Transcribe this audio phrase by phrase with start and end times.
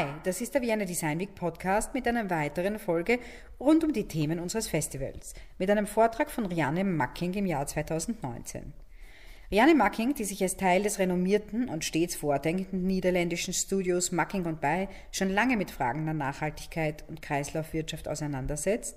[0.00, 3.18] Hi, das ist der Vienna Design Week Podcast mit einer weiteren Folge
[3.60, 8.72] rund um die Themen unseres Festivals, mit einem Vortrag von Rianne Macking im Jahr 2019.
[9.50, 14.62] Rianne Macking, die sich als Teil des renommierten und stets vordenkenden niederländischen Studios Macking und
[14.62, 18.96] Bay schon lange mit Fragen der Nachhaltigkeit und Kreislaufwirtschaft auseinandersetzt,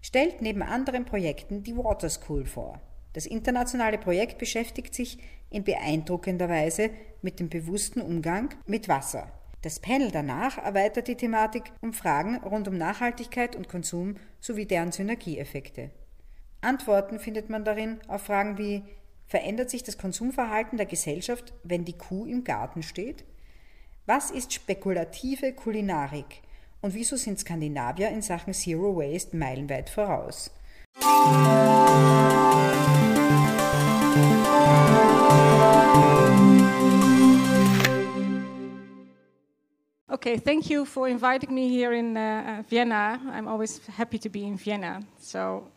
[0.00, 2.80] stellt neben anderen Projekten die Water School vor.
[3.12, 5.18] Das internationale Projekt beschäftigt sich
[5.50, 6.88] in beeindruckender Weise
[7.20, 9.30] mit dem bewussten Umgang mit Wasser.
[9.62, 14.92] Das Panel danach erweitert die Thematik um Fragen rund um Nachhaltigkeit und Konsum sowie deren
[14.92, 15.90] Synergieeffekte.
[16.60, 18.84] Antworten findet man darin auf Fragen wie
[19.28, 23.26] Verändert sich das Konsumverhalten der Gesellschaft, wenn die Kuh im Garten steht?
[24.06, 26.40] Was ist spekulative Kulinarik?
[26.80, 30.50] Und wieso sind Skandinavier in Sachen Zero Waste meilenweit voraus?
[40.10, 43.20] Okay, thank you for inviting me here in uh, uh, Vienna.
[43.30, 45.02] I'm always happy to be in Vienna.
[45.20, 45.68] So,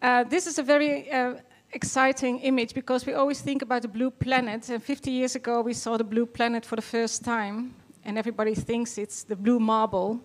[0.00, 1.34] uh, this is a very uh,
[1.74, 4.70] exciting image because we always think about the blue planet.
[4.70, 7.74] And 50 years ago, we saw the blue planet for the first time,
[8.06, 10.20] and everybody thinks it's the blue marble.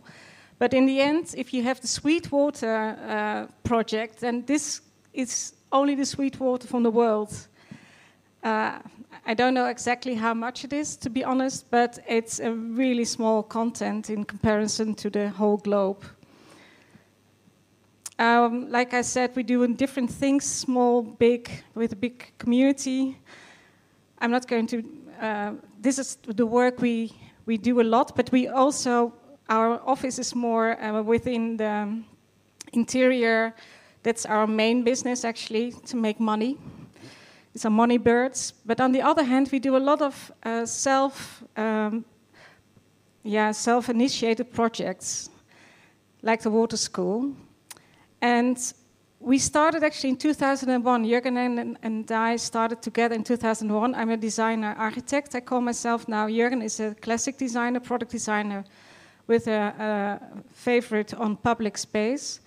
[0.57, 4.79] But in the end, if you have the Sweetwater uh, project, then this
[5.13, 7.47] is only the sweet water from the world.
[9.25, 13.05] I don't know exactly how much it is, to be honest, but it's a really
[13.05, 16.03] small content in comparison to the whole globe.
[18.17, 23.17] Um, like I said, we do different things, small, big, with a big community.
[24.19, 24.83] I'm not going to.
[25.19, 27.11] Uh, this is the work we
[27.45, 29.13] we do a lot, but we also
[29.49, 32.01] our office is more uh, within the
[32.73, 33.53] interior.
[34.03, 36.57] That's our main business, actually, to make money.
[37.53, 38.53] These are money birds.
[38.65, 42.05] But on the other hand, we do a lot of uh, self, um,
[43.23, 45.29] yeah, self-initiated projects,
[46.21, 47.33] like the water school.
[48.21, 48.57] And
[49.19, 51.05] we started actually in 2001.
[51.05, 53.95] Jürgen and, and I started together in 2001.
[53.95, 55.35] I'm a designer architect.
[55.35, 56.27] I call myself now.
[56.27, 58.63] Jürgen is a classic designer, product designer,
[59.27, 62.40] with a, a favorite on public space.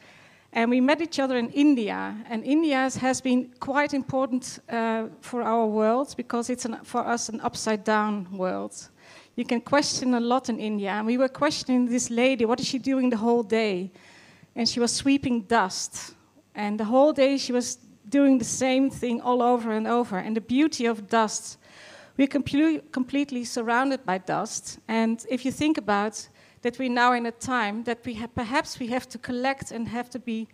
[0.57, 2.15] And we met each other in India.
[2.31, 7.29] And India has been quite important uh, for our world because it's an, for us
[7.29, 8.89] an upside down world.
[9.35, 10.91] You can question a lot in India.
[10.91, 13.91] And we were questioning this lady what is she doing the whole day?
[14.55, 16.15] And she was sweeping dust.
[16.55, 17.79] And the whole day she was
[18.09, 20.19] doing the same thing all over and over.
[20.19, 21.59] And the beauty of dust,
[22.17, 24.79] we're com- completely surrounded by dust.
[24.87, 26.29] And if you think about
[26.65, 30.09] that we're now in a time that we perhaps we have to collect and have
[30.09, 30.49] to be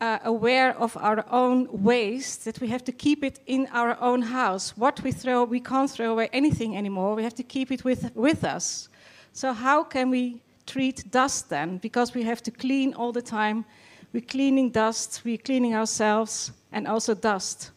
[0.00, 4.22] uh, aware of our own waste, that we have to keep it in our own
[4.22, 4.76] house.
[4.76, 7.14] What we throw, we can't throw away anything anymore.
[7.14, 8.88] We have to keep it with, with us.
[9.32, 11.78] So, how can we treat dust then?
[11.78, 13.64] Because we have to clean all the time.
[14.12, 17.70] We're cleaning dust, we're cleaning ourselves, and also dust.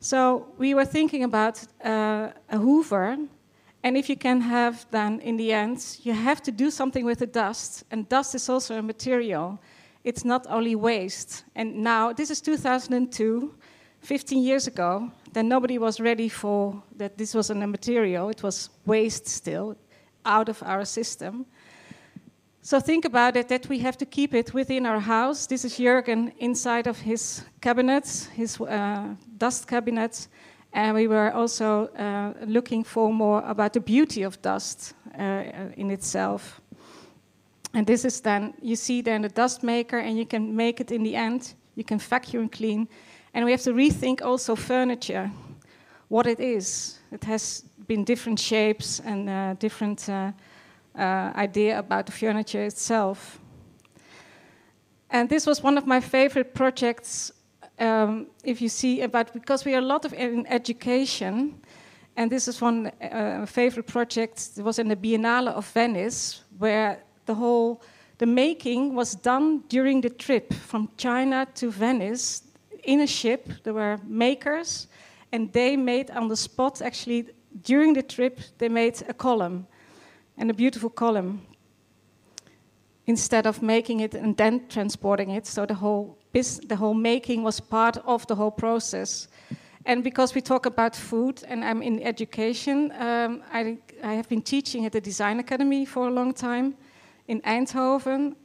[0.00, 3.16] So, we were thinking about uh, a Hoover
[3.82, 7.20] and if you can have, then in the end, you have to do something with
[7.20, 7.84] the dust.
[7.90, 9.58] And dust is also a material.
[10.04, 11.44] It's not only waste.
[11.54, 13.54] And now, this is 2002,
[14.00, 18.28] 15 years ago, then nobody was ready for that this was a material.
[18.28, 19.76] It was waste still,
[20.26, 21.46] out of our system.
[22.62, 25.46] So think about it that we have to keep it within our house.
[25.46, 30.28] This is Jurgen inside of his cabinet, his uh, dust cabinet.
[30.72, 35.44] And we were also uh, looking for more about the beauty of dust uh,
[35.76, 36.60] in itself.
[37.74, 40.90] And this is then, you see then the dust maker, and you can make it
[40.90, 41.54] in the end.
[41.74, 42.88] You can vacuum clean.
[43.34, 45.30] And we have to rethink also furniture,
[46.08, 46.98] what it is.
[47.12, 50.32] It has been different shapes and uh, different uh,
[50.96, 53.38] uh, idea about the furniture itself.
[55.10, 57.32] And this was one of my favorite projects
[57.80, 61.60] um, if you see but because we are a lot of in education,
[62.16, 64.50] and this is one uh, favorite project.
[64.56, 67.82] It was in the Biennale of Venice, where the whole
[68.18, 72.42] the making was done during the trip from China to Venice
[72.84, 73.48] in a ship.
[73.62, 74.88] There were makers,
[75.32, 77.30] and they made on the spot actually
[77.62, 79.66] during the trip they made a column,
[80.36, 81.40] and a beautiful column.
[83.06, 87.60] Instead of making it and then transporting it, so the whole the whole making was
[87.60, 89.28] part of the whole process.
[89.86, 94.42] And because we talk about food and I'm in education, um, I, I, have been
[94.42, 96.74] teaching at the Design Academy for a long time
[97.26, 98.36] in Eindhoven.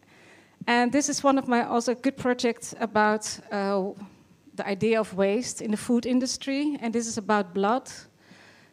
[0.65, 3.91] And this is one of my also good projects about uh,
[4.55, 6.77] the idea of waste in the food industry.
[6.81, 7.91] And this is about blood.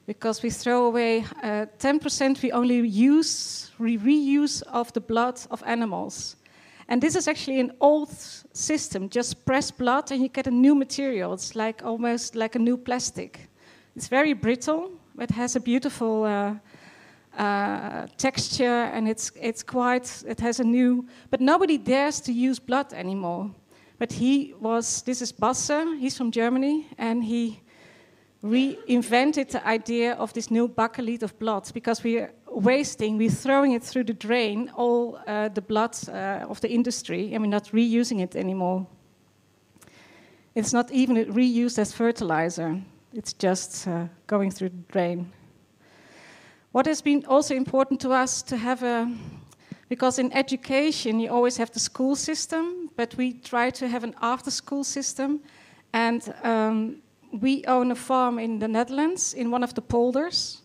[0.07, 5.63] because we throw away uh, 10%, we only use, we reuse of the blood of
[5.65, 6.37] animals.
[6.93, 8.11] And this is actually an old
[8.53, 9.09] system.
[9.09, 11.33] Just press blood and you get a new material.
[11.33, 13.49] It's like almost like a new plastic.
[13.97, 16.55] It's very brittle, but has a beautiful uh,
[17.39, 22.59] uh, texture and it's, it's quite, it has a new, but nobody dares to use
[22.59, 23.51] blood anymore.
[23.99, 27.63] But he was, this is Basse, he's from Germany, and he
[28.45, 33.83] reinvented the idea of this new bakelite of blood because we're wasting, we're throwing it
[33.83, 38.21] through the drain, all uh, the blood uh, of the industry, and we're not reusing
[38.21, 38.87] it anymore.
[40.55, 42.81] It's not even reused as fertilizer,
[43.13, 45.33] it's just uh, going through the drain.
[46.73, 49.15] What has been also important to us to have a,
[49.91, 54.15] because in education you always have the school system, but we try to have an
[54.23, 55.41] after school system.
[55.93, 60.62] And um, we own a farm in the Netherlands in one of the polders.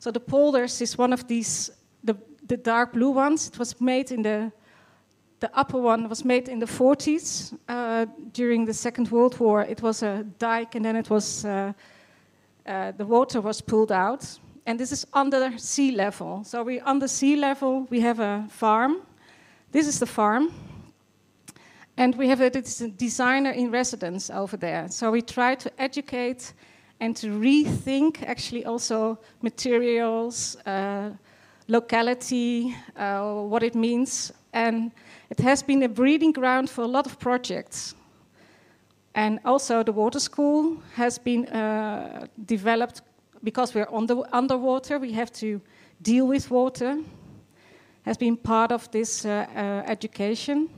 [0.00, 1.70] So the polders is one of these,
[2.02, 2.16] the,
[2.48, 3.48] the dark blue ones.
[3.48, 4.50] It was made in the,
[5.40, 9.60] the upper one was made in the 40s uh, during the Second World War.
[9.60, 11.74] It was a dike and then it was, uh,
[12.64, 14.38] uh, the water was pulled out.
[14.64, 16.44] And this is under sea level.
[16.44, 19.02] So we're under sea level, we have a farm.
[19.70, 20.50] This is the farm.
[21.98, 24.88] And we have a designer in residence over there.
[24.88, 26.54] So we try to educate
[27.00, 31.10] and to rethink actually also materials, uh,
[31.66, 34.32] locality, uh, what it means.
[34.52, 34.92] And
[35.30, 37.94] it has been a breeding ground for a lot of projects.
[39.14, 43.02] And also the water school has been uh, developed
[43.42, 45.60] because we're under, underwater, we have to
[46.02, 46.98] deal with water,
[48.02, 50.68] has been part of this uh, uh, education.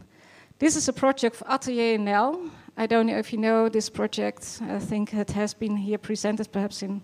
[0.58, 2.50] This is a project of Atelier NL.
[2.76, 4.60] I don't know if you know this project.
[4.62, 7.02] I think it has been here presented perhaps in.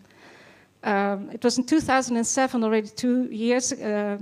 [0.83, 3.73] Um, it was in 2007, already two years.
[3.73, 4.19] Uh,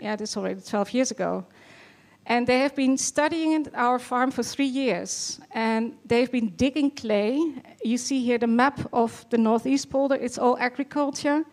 [0.00, 1.44] yeah, this already 12 years ago.
[2.26, 5.40] And they have been studying our farm for three years.
[5.50, 7.40] And they've been digging clay.
[7.82, 10.14] You see here the map of the Northeast Polder.
[10.14, 11.44] It's all agriculture,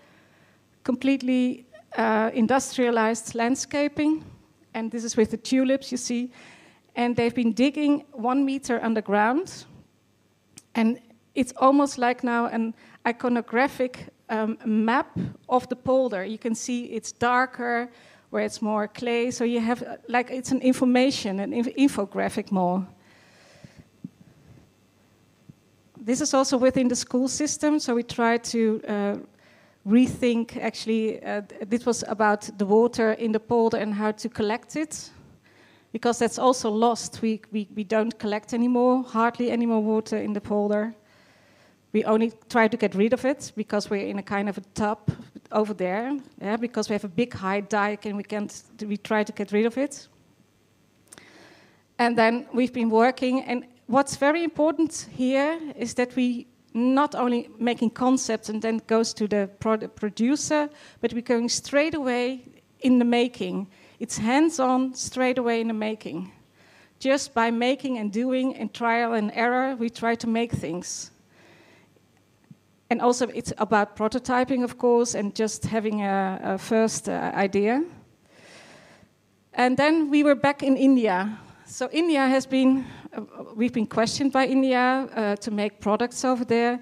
[0.84, 1.66] completely
[1.98, 4.24] uh, industrialized landscaping.
[4.75, 6.31] And this is with the tulips, you see
[6.98, 9.66] and they've been digging one meter underground.
[10.74, 11.00] And
[11.36, 12.74] it's almost like now an
[13.06, 15.18] iconographic um, map
[15.48, 16.26] of the polder.
[16.26, 17.90] You can see it's darker,
[18.32, 19.32] where it's more clay.
[19.32, 22.86] So you have, uh, like, it's an information, an inf infographic more.
[25.98, 29.16] This is also within the school system, so we try to uh,
[29.86, 34.76] rethink actually, uh, this was about the water in the polder and how to collect
[34.76, 35.12] it
[35.92, 37.22] because that's also lost.
[37.22, 40.94] We, we, we don't collect anymore, hardly any more water in the polder.
[41.94, 44.62] We only try to get rid of it because we're in a kind of a
[44.74, 45.00] tub
[45.51, 49.24] over there, yeah, because we have a big high dike and we can't, we try
[49.24, 50.07] to get rid of it.
[51.98, 57.50] And then we've been working, and what's very important here is that we not only
[57.57, 59.50] making concepts and then goes to the
[59.95, 60.69] producer,
[61.01, 62.44] but we're going straight away
[62.81, 63.68] in the making.
[64.00, 66.32] It's hands on straight away in the making.
[67.00, 71.12] Just by making and doing and trial and error, we try to make things.
[72.90, 77.84] And also, it's about prototyping, of course, and just having a, a first uh, idea.
[79.54, 81.38] And then we were back in India.
[81.66, 83.21] So, India has been, uh,
[83.56, 86.80] we've been questioned by India uh, to make products over there.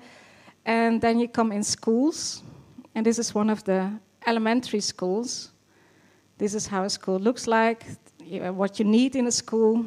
[0.65, 2.43] And then you come in schools,
[2.93, 3.91] and this is one of the
[4.27, 5.54] elementary schools.
[6.37, 7.85] This is how a school looks like,
[8.29, 9.85] what you need in a school.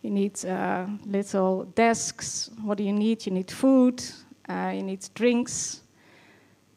[0.00, 2.50] You need uh, little desks.
[2.62, 3.26] What do you need?
[3.26, 4.02] You need food,
[4.48, 5.82] uh, you need drinks,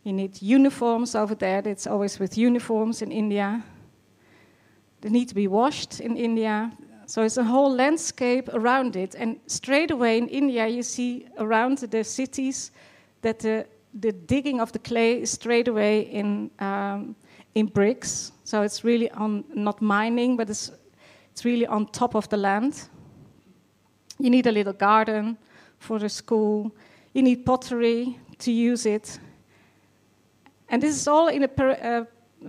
[0.04, 1.62] you need uniforms over there.
[1.66, 3.64] It's always with uniforms in India.
[5.00, 6.72] They need to be washed in India.
[7.06, 9.16] So it's a whole landscape around it.
[9.16, 12.72] And straight away in India, you see around the cities
[13.22, 16.52] that the, the digging of the clay is straight away in.
[16.60, 17.16] Um,
[17.54, 18.32] in bricks.
[18.44, 20.72] So it's really on not mining, but it's
[21.32, 22.90] it's really on top of the land.
[24.20, 25.38] You need a little garden
[25.80, 26.72] for the school.
[27.14, 29.20] You need pottery to use it.
[30.70, 32.06] And this is all in a per, uh,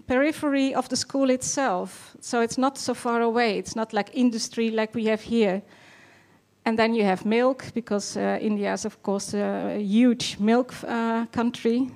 [0.07, 2.17] periphery of the school itself.
[2.21, 3.59] So it's not so far away.
[3.59, 5.63] It's not like industry like we have here.
[6.65, 11.27] And then you have milk, because uh, India is, of course, a huge milk uh,
[11.27, 11.91] country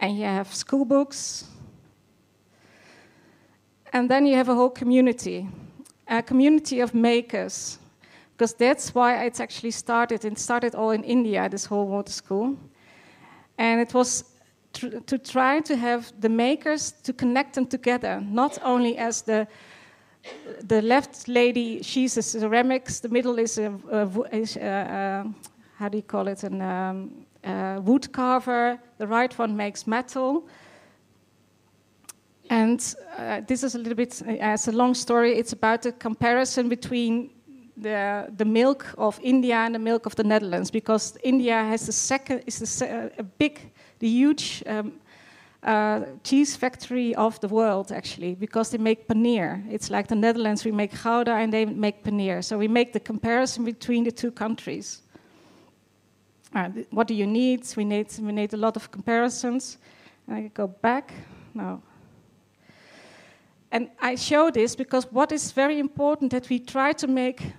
[0.00, 1.44] and you have school books,
[3.92, 5.48] and then you have a whole community,
[6.06, 7.78] a community of makers,
[8.36, 10.24] because that's why it's actually started.
[10.24, 12.56] It started all in India, this whole water school.
[13.56, 14.24] And it was
[14.72, 19.46] tr- to try to have the makers to connect them together, not only as the
[20.68, 23.00] the left lady, she's a ceramics.
[23.00, 25.34] The middle is a, a a, a,
[25.78, 26.42] how do you call it?
[26.42, 28.78] An um, a wood carver.
[28.98, 30.46] The right one makes metal.
[32.50, 35.92] And uh, this is a little bit, uh, as a long story, it's about the
[35.92, 37.30] comparison between
[37.76, 41.92] the, the milk of India and the milk of the Netherlands, because India has the
[41.92, 43.60] second, is the, a big,
[43.98, 44.92] the huge um,
[45.62, 49.62] uh, cheese factory of the world, actually, because they make paneer.
[49.70, 52.42] It's like the Netherlands, we make Gouda and they make paneer.
[52.42, 55.02] So we make the comparison between the two countries.
[56.54, 57.66] Uh, what do you need?
[57.76, 59.78] We need, we need a lot of comparisons.
[60.28, 61.12] I go back.
[61.54, 61.82] No.
[63.70, 67.52] And I show this because what is very important that we try to make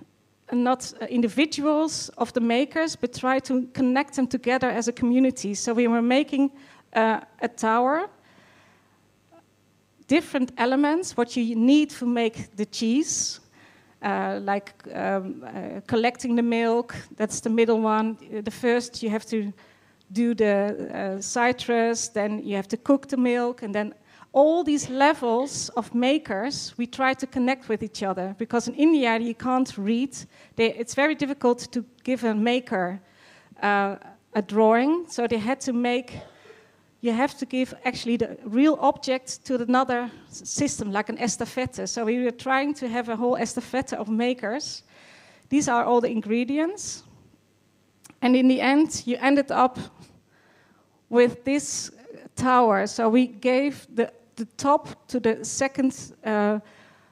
[0.52, 5.54] not individuals of the makers, but try to connect them together as a community.
[5.54, 6.50] So we were making
[6.92, 8.08] uh, a tower,
[10.08, 13.39] different elements, what you need to make the cheese, uh,
[14.02, 18.16] like um, uh, collecting the milk, that's the middle one.
[18.44, 19.52] The first, you have to
[20.12, 23.94] do the uh, citrus, then you have to cook the milk, and then
[24.32, 29.18] all these levels of makers, we try to connect with each other because in India
[29.18, 30.16] you can't read.
[30.56, 33.00] They, it's very difficult to give a maker
[33.62, 33.96] uh,
[34.34, 36.20] a drawing, so they had to make.
[37.00, 41.88] You have to give actually the real object to another system, like an estafette.
[41.88, 44.82] So we were trying to have a whole estafette of makers.
[45.48, 47.04] These are all the ingredients.
[48.20, 49.78] And in the end, you ended up
[51.08, 51.90] with this
[52.36, 52.86] tower.
[52.86, 56.58] So we gave the the top to the second uh,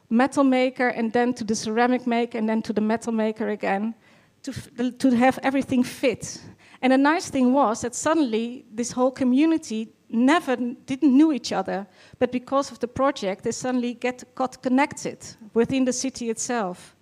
[0.09, 3.95] metal maker, and then to the ceramic maker, and then to the metal maker again,
[4.43, 4.53] to,
[4.93, 6.41] to have everything fit.
[6.81, 11.87] And the nice thing was that suddenly this whole community never didn't know each other,
[12.19, 15.19] but because of the project, they suddenly get got connected
[15.55, 16.95] within the city itself.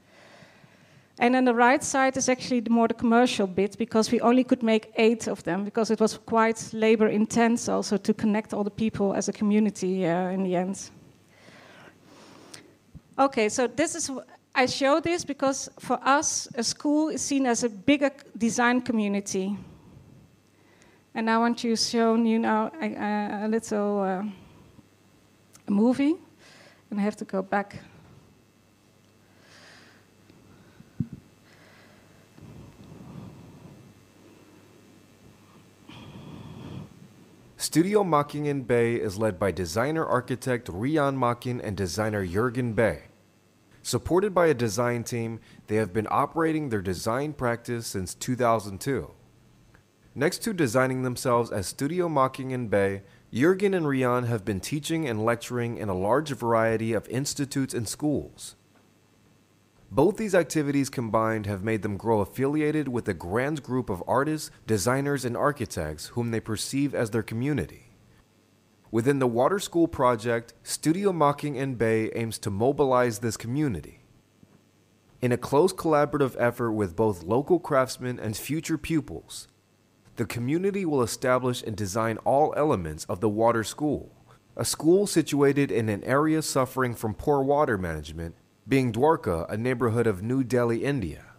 [1.18, 4.44] And on the right side is actually the more the commercial bit because we only
[4.44, 8.64] could make eight of them because it was quite labor intense also to connect all
[8.64, 10.90] the people as a community uh, in the end.
[13.18, 14.10] Okay, so this is
[14.58, 19.54] I show this because for us a school is seen as a bigger design community.
[21.14, 24.24] And I want to show you now a, a little uh,
[25.68, 26.14] movie,
[26.90, 27.80] and I have to go back.
[37.58, 43.02] Studio Makkink in Bey is led by designer architect Rian Makkink and designer Jurgen Bey.
[43.86, 45.38] Supported by a design team,
[45.68, 49.12] they have been operating their design practice since 2002.
[50.12, 53.02] Next to designing themselves as Studio Makkink in Bey,
[53.32, 57.86] Jurgen and Rian have been teaching and lecturing in a large variety of institutes and
[57.86, 58.56] schools.
[59.88, 64.50] Both these activities combined have made them grow affiliated with a grand group of artists,
[64.66, 67.85] designers, and architects whom they perceive as their community.
[68.96, 74.00] Within the Water School project, Studio Makkink in Bey aims to mobilize this community.
[75.20, 79.48] In a close collaborative effort with both local craftsmen and future pupils,
[80.14, 84.12] the community will establish and design all elements of the Water School,
[84.56, 88.34] a school situated in an area suffering from poor water management
[88.66, 91.34] being Dwarka a neighborhood of New Delhi, India.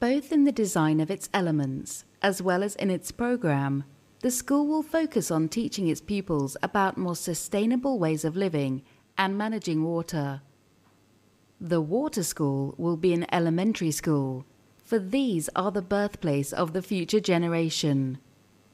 [0.00, 3.84] Both in the design of its elements as well as in its program,
[4.22, 8.82] the school will focus on teaching its pupils about more sustainable ways of living
[9.18, 10.40] and managing water.
[11.60, 14.46] The Water School will be an elementary school,
[14.82, 18.18] for these are the birthplace of the future generation,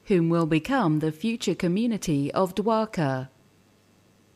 [0.04, 3.28] whom will become the future community of Dwarka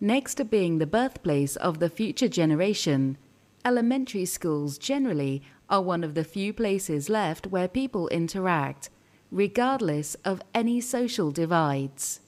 [0.04, 3.16] Next to being the birthplace of the future generation,
[3.64, 8.90] elementary schools generally are one of the few places left where people interact,
[9.32, 12.20] regardless of any social divides.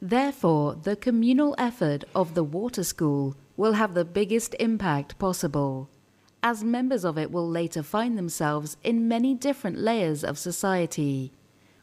[0.00, 5.88] Therefore, the communal effort of the water school will have the biggest impact possible,
[6.42, 11.32] as members of it will later find themselves in many different layers of society,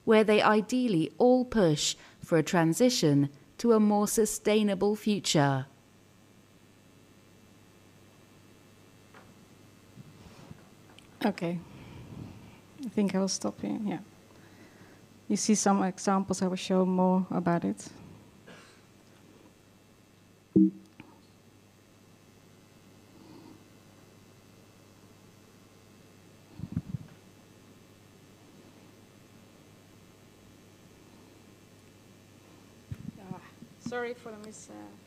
[0.06, 5.66] where they ideally all push for a transition to a more sustainable future.
[11.26, 11.58] Okay
[12.94, 13.80] think I will stop here.
[13.84, 14.00] yeah.
[15.28, 17.88] You see some examples, I will show more about it.
[33.20, 33.40] Ah,
[33.80, 34.70] sorry for the miss.
[34.70, 35.03] Uh,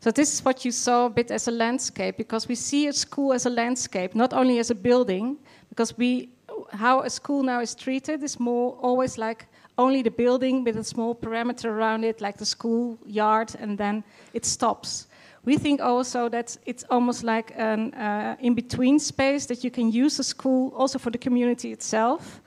[0.00, 2.92] So this is what you saw a bit as a landscape, because we see a
[2.92, 5.38] school as a landscape, not only as a building,
[5.68, 6.30] because we
[6.72, 10.84] how a school now is treated is more always like only the building with a
[10.84, 15.06] small parameter around it, like the school yard, and then it stops.
[15.44, 19.90] We think also that it's almost like an uh, in between space that you can
[19.90, 22.40] use the school also for the community itself.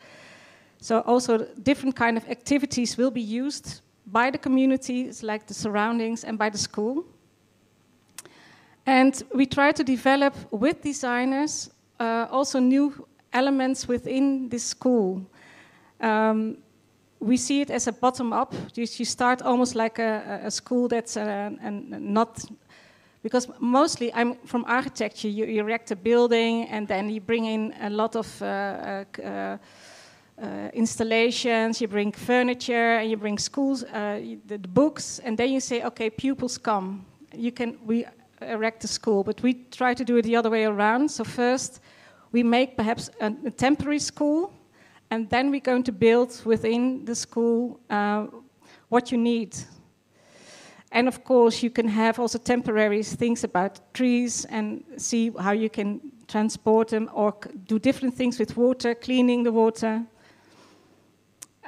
[0.82, 6.24] So, also, different kind of activities will be used by the communities, like the surroundings,
[6.24, 7.06] and by the school.
[8.86, 11.70] And we try to develop with designers
[12.00, 15.22] uh, also new elements within this school.
[16.00, 16.58] Um,
[17.20, 18.54] we see it as a bottom up.
[18.74, 22.44] You, start almost like a, a school that's uh, not
[23.22, 25.28] because mostly I'm from architecture.
[25.28, 29.04] You, you, erect a building and then you bring in a lot of uh, uh,
[29.24, 29.58] uh,
[30.42, 31.80] uh installations.
[31.80, 35.84] You bring furniture and you bring schools, uh, the, the, books, and then you say,
[35.84, 37.06] okay, pupils come.
[37.32, 38.06] You can we
[38.42, 41.10] erect a school, but we try to do it the other way around.
[41.10, 41.82] So first,
[42.32, 44.54] we make perhaps a, a temporary school
[45.10, 48.28] and then we're going to build within the school uh,
[48.88, 49.56] what you need.
[50.92, 55.70] And of course, you can have also temporary things about trees and see how you
[55.70, 57.34] can transport them or
[57.68, 60.04] do different things with water, cleaning the water.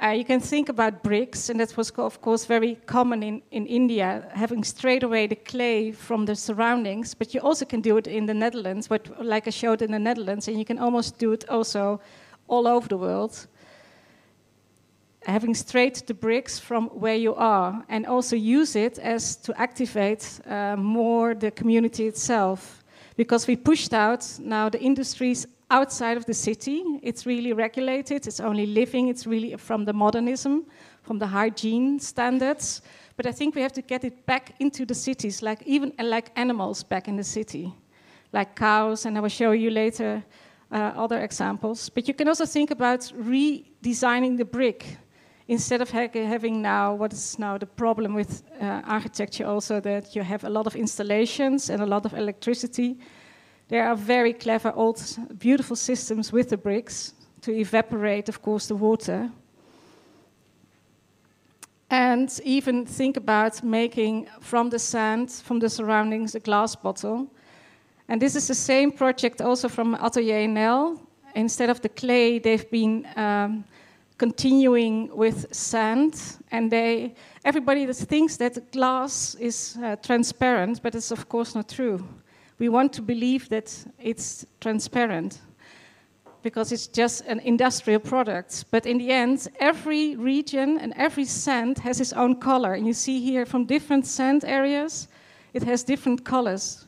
[0.04, 3.66] Uh, you can think about bricks, and that was, of course, very common in, in
[3.66, 7.14] India, having straight away the clay from the surroundings.
[7.14, 9.98] But you also can do it in the Netherlands, but like I showed in the
[9.98, 12.02] Netherlands, and you can almost do it also
[12.48, 13.46] all over the world,
[15.26, 20.38] having straight the bricks from where you are, and also use it as to activate
[20.46, 22.84] uh, more the community itself.
[23.16, 25.46] Because we pushed out now the industries
[25.78, 26.78] outside of the city.
[27.02, 28.26] It's really regulated.
[28.26, 29.08] It's only living.
[29.08, 30.64] It's really from the modernism,
[31.02, 32.82] from the hygiene standards.
[33.16, 36.30] But I think we have to get it back into the cities, like even like
[36.36, 37.74] animals back in the city,
[38.32, 39.06] like cows.
[39.06, 40.22] And I will show you later
[40.70, 41.90] uh, other examples.
[41.90, 43.00] But you can also think about
[43.34, 44.98] redesigning the brick
[45.46, 50.16] instead of ha having now what is now the problem with uh, architecture also that
[50.16, 52.96] you have a lot of installations and a lot of electricity.
[53.74, 55.02] There are very clever old
[55.36, 59.32] beautiful systems with the bricks to evaporate, of course, the water.
[61.90, 67.28] And even think about making from the sand, from the surroundings, a glass bottle
[68.08, 71.00] and this is the same project also from Atelier NL.
[71.34, 73.64] Instead of the clay, they've been um,
[74.18, 77.12] continuing with sand, and they
[77.44, 82.04] everybody that thinks that glass is uh, transparent, but it's of course not true.
[82.64, 85.38] We want to believe that it's transparent
[86.42, 88.64] because it's just an industrial product.
[88.70, 92.72] But in the end, every region and every sand has its own color.
[92.72, 95.08] And you see here from different sand areas,
[95.52, 96.86] it has different colors.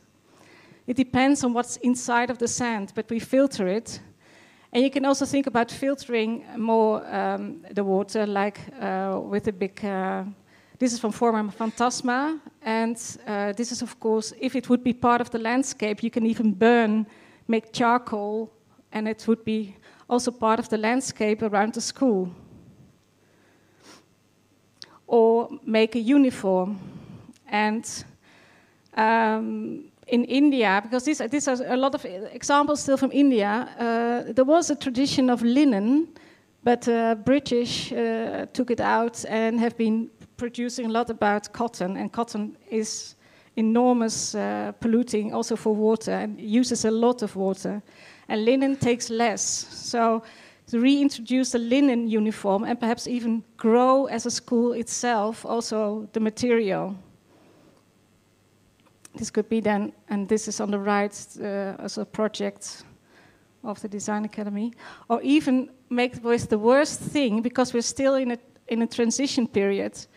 [0.87, 3.99] It depends on what's inside of the sand, but we filter it.
[4.73, 9.53] And you can also think about filtering more um, the water, like uh, with a
[9.53, 9.85] big.
[9.85, 10.23] Uh,
[10.79, 15.21] this is from Formafantasma, and uh, this is, of course, if it would be part
[15.21, 17.07] of the landscape, you can even burn,
[17.47, 18.51] make charcoal,
[18.91, 19.77] and it would be
[20.09, 22.29] also part of the landscape around the school.
[25.07, 26.77] Or make a uniform.
[27.47, 27.85] And
[28.97, 32.03] um, in India, because these, these are a lot of
[32.33, 36.09] examples still from India, uh, there was a tradition of linen,
[36.65, 41.97] but uh, British uh, took it out and have been producing a lot about cotton,
[41.97, 43.15] and cotton is
[43.55, 47.81] enormous uh, polluting also for water and uses a lot of water,
[48.29, 49.41] and linen takes less.
[49.41, 50.23] So
[50.67, 56.19] to reintroduce the linen uniform and perhaps even grow as a school itself also the
[56.19, 56.95] material
[59.17, 62.83] this could be then, and this is on the right uh, as a project
[63.63, 64.73] of the Design Academy,
[65.09, 69.47] or even make with the worst thing because we're still in a in a transition
[69.47, 70.07] period.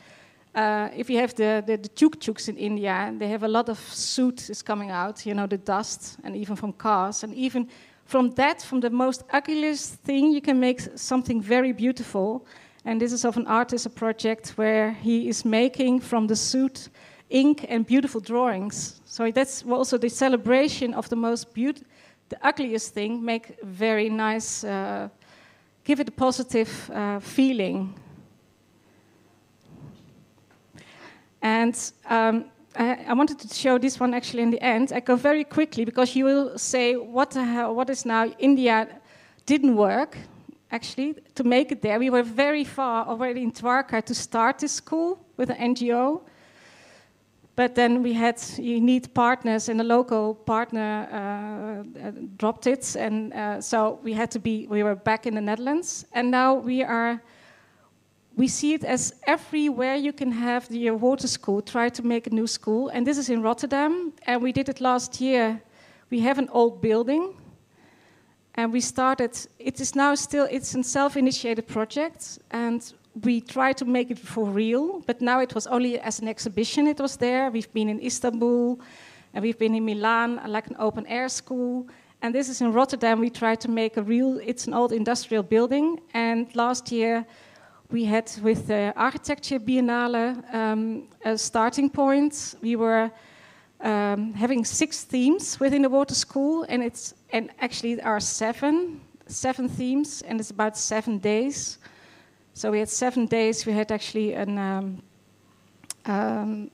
[0.54, 3.78] Uh, if you have the, the, the tuk-tuks in India, they have a lot of
[3.78, 7.22] soot is coming out, you know, the dust, and even from cars.
[7.22, 7.68] And even
[8.04, 12.44] from that, from the most ugliest thing, you can make something very beautiful.
[12.84, 16.88] And this is of an artist, a project where he is making from the soot
[17.28, 19.00] ink and beautiful drawings.
[19.04, 21.86] So that's also the celebration of the most beautiful,
[22.28, 25.08] the ugliest thing, make very nice, uh,
[25.84, 27.94] give it a positive uh, feeling.
[31.42, 32.44] And um,
[32.76, 34.92] I, I, wanted to show this one actually in the end.
[34.92, 38.88] I go very quickly because you will say, what, the hell, what is now India
[39.46, 40.16] didn't work.
[40.70, 41.98] actually, to make it there.
[41.98, 46.22] We were very far already in Dwarka to start this school with an NGO.
[47.56, 52.96] But then we had, you need partners, and the local partner uh, uh, dropped it.
[52.96, 56.06] And uh, so we had to be, we were back in the Netherlands.
[56.12, 57.20] And now we are,
[58.40, 62.30] we see it as everywhere you can have the water school, try to make a
[62.30, 62.88] new school.
[62.88, 64.14] And this is in Rotterdam.
[64.26, 65.60] And we did it last year.
[66.08, 67.34] We have an old building
[68.54, 73.84] and we started it is now still it's a self-initiated project and we try to
[73.84, 77.48] make it for real but now it was only as an exhibition it was there
[77.50, 78.80] we've been in istanbul
[79.32, 81.86] and we've been in milan like an open air school
[82.22, 85.44] and this is in rotterdam we try to make a real it's an old industrial
[85.44, 87.24] building and last year
[87.92, 93.10] we had with the architecture biennale um, a starting point we were
[93.80, 99.00] um, having six themes within the water school, and it's and actually there are seven
[99.26, 101.78] seven themes, and it's about seven days.
[102.52, 103.66] So we had seven days.
[103.66, 105.02] We had actually an um,
[106.04, 106.70] um,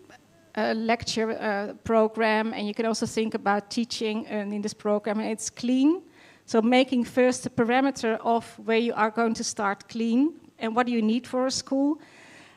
[0.54, 5.20] a lecture uh, program, and you can also think about teaching and in this program.
[5.20, 6.02] It's clean,
[6.44, 10.86] so making first the parameter of where you are going to start clean and what
[10.86, 12.00] do you need for a school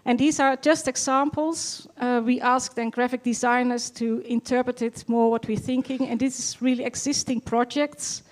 [0.05, 1.87] and these are just examples.
[1.99, 6.39] Uh, we asked then graphic designers to interpret it more what we're thinking, and this
[6.39, 8.23] is really existing projects.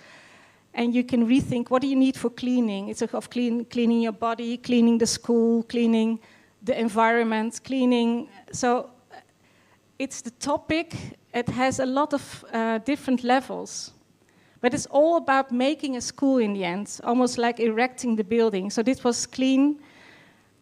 [0.74, 2.88] And you can rethink what do you need for cleaning?
[2.88, 6.20] It's of clean, cleaning your body, cleaning the school, cleaning
[6.62, 8.28] the environment, cleaning.
[8.52, 8.90] So
[9.98, 10.94] it's the topic.
[11.34, 13.92] It has a lot of uh, different levels.
[14.60, 18.70] But it's all about making a school in the end, almost like erecting the building.
[18.70, 19.78] So this was clean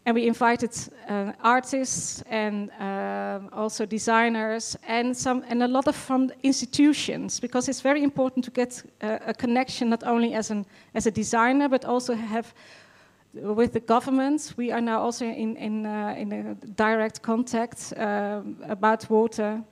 [0.06, 0.70] and we invited
[1.08, 7.68] uh, artists and uh, also designers and some and a lot of from institutions because
[7.68, 11.68] it's very important to get uh, a connection not only as an as a designer
[11.68, 12.54] but also have
[13.34, 14.54] with the government.
[14.56, 19.64] We are now also in in uh, in a direct contact uh, about water.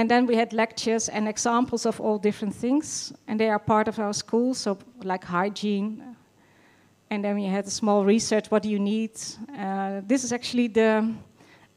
[0.00, 3.86] And then we had lectures and examples of all different things, and they are part
[3.86, 6.16] of our school, so like hygiene,
[7.10, 8.50] and then we had a small research.
[8.50, 9.10] What do you need?
[9.54, 11.12] Uh, this is actually the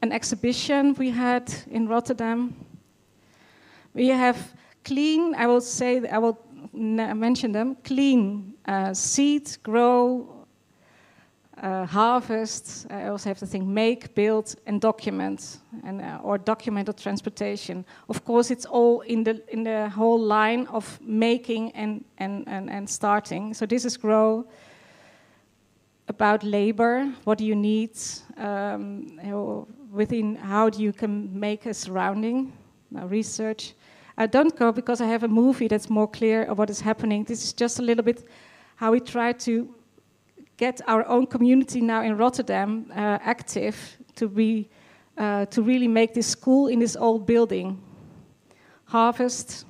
[0.00, 2.54] an exhibition we had in Rotterdam.
[3.92, 4.38] We have
[4.84, 5.34] clean.
[5.34, 6.08] I will say.
[6.08, 6.38] I will
[6.72, 7.76] mention them.
[7.84, 10.33] Clean uh, seed, grow,
[11.62, 12.86] uh, harvest.
[12.90, 17.84] I also have to think make, build, and document, and uh, or document or transportation.
[18.08, 22.70] Of course, it's all in the in the whole line of making and and and,
[22.70, 23.54] and starting.
[23.54, 24.46] So this is grow
[26.08, 27.12] about labor.
[27.24, 27.90] What do you need
[28.36, 29.20] um,
[29.92, 30.36] within?
[30.36, 32.52] How do you can make a surrounding
[32.96, 33.74] uh, research?
[34.16, 37.24] I don't go because I have a movie that's more clear of what is happening.
[37.24, 38.28] This is just a little bit
[38.76, 39.74] how we try to
[40.56, 43.76] get our own community now in Rotterdam uh, active
[44.16, 44.68] to be
[45.16, 47.80] uh, to really make this school in this old building.
[48.84, 49.64] Harvest,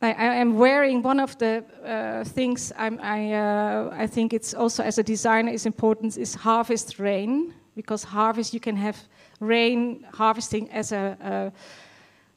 [0.00, 2.88] I, I, am wearing one of the uh, things I,
[3.32, 8.52] uh, I think it's also as a designer is important is harvest rain because harvest
[8.52, 8.96] you can have
[9.40, 11.52] rain harvesting as a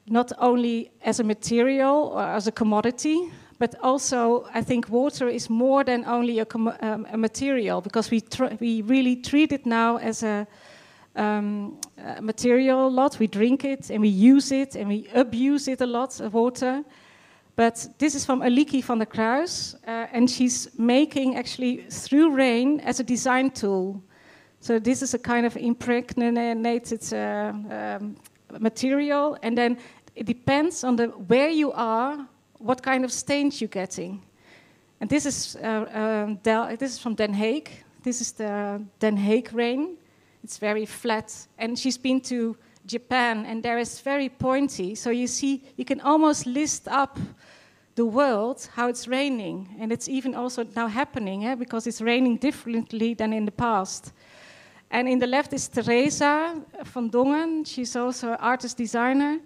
[0.08, 5.50] not only as a material or as a commodity but also I think water is
[5.50, 6.48] more than only a,
[6.82, 8.22] um, a material because we
[8.60, 10.48] we really treat it now as a,
[11.16, 13.20] um, a material a lot.
[13.20, 16.84] We drink it and we use it and we abuse it a lot, water.
[17.56, 22.82] But this is from Aliki van der Kruijs, uh, and she's making actually through rain
[22.82, 24.04] as a design tool.
[24.60, 28.18] So this is a kind of impregnated uh, um,
[28.60, 29.78] material, and then
[30.16, 32.28] it depends on the where you are,
[32.60, 34.22] what kind of stains you're getting.
[35.00, 37.68] And this is uh, um, this is from Den Haag.
[38.04, 39.98] This is the Den Haag rain.
[40.44, 44.96] It's very flat, and she's been to Japan, and there is very pointy.
[44.96, 47.20] So you see, you can almost list up
[47.96, 52.38] the world how it's raining, and it's even also now happening eh, because it's raining
[52.38, 54.14] differently than in the past.
[54.92, 57.66] And in the left is Teresa van Dongen.
[57.66, 59.40] She's also an artist designer,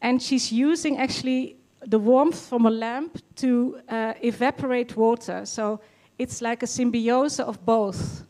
[0.00, 5.46] and she's using actually the warmth from a lamp to uh, evaporate water.
[5.46, 5.80] So
[6.18, 8.24] it's like a symbiosis of both.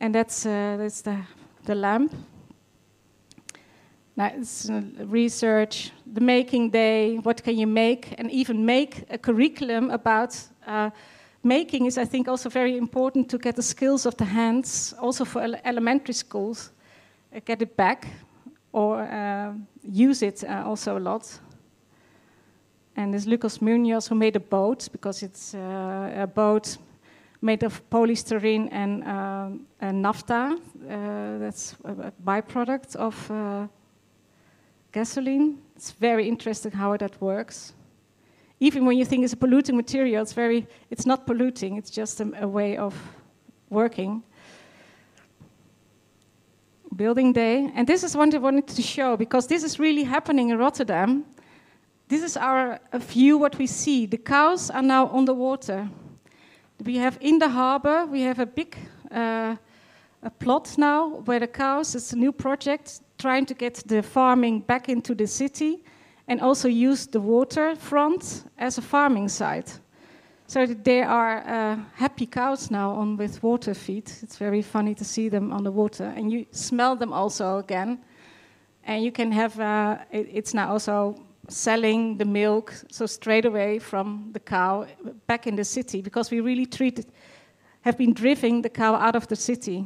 [0.00, 1.18] And that's, uh, that's the,
[1.64, 2.12] the lamp.
[4.14, 9.16] Now, it's uh, research, the making day, what can you make, and even make a
[9.16, 10.90] curriculum about uh,
[11.42, 15.24] making is, I think, also very important to get the skills of the hands, also
[15.24, 16.72] for elementary schools,
[17.34, 18.06] uh, get it back
[18.72, 19.06] or
[19.82, 21.40] use it also a lot.
[22.96, 26.76] And there's Lucas Munoz who made a boat because it's uh, a boat
[27.42, 29.48] made of polystyrene and, uh,
[29.80, 30.56] and naphtha.
[30.88, 33.66] Uh, that's a, byproduct of uh,
[34.92, 35.58] gasoline.
[35.74, 37.72] It's very interesting how that works.
[38.60, 41.78] Even when you think it's a polluting material, it's very it's not polluting.
[41.78, 42.94] It's just a, a way of
[43.70, 44.22] working.
[46.94, 50.50] Building day, and this is what I wanted to show because this is really happening
[50.50, 51.24] in Rotterdam.
[52.12, 53.38] This is our view.
[53.38, 55.88] What we see: the cows are now on the water
[56.84, 58.76] we have in the harbor, we have a big
[59.10, 59.56] uh,
[60.22, 64.60] a plot now where the cows, it's a new project, trying to get the farming
[64.60, 65.82] back into the city
[66.28, 69.80] and also use the waterfront as a farming site.
[70.48, 74.12] So they are uh, happy cows now on with water feed.
[74.22, 78.00] It's very funny to see them on the water, and you smell them also again.
[78.84, 79.58] And you can have.
[79.58, 81.16] Uh, it, it's now also
[81.52, 84.86] selling the milk so straight away from the cow
[85.26, 87.06] back in the city because we really treated
[87.82, 89.84] have been driving the cow out of the city.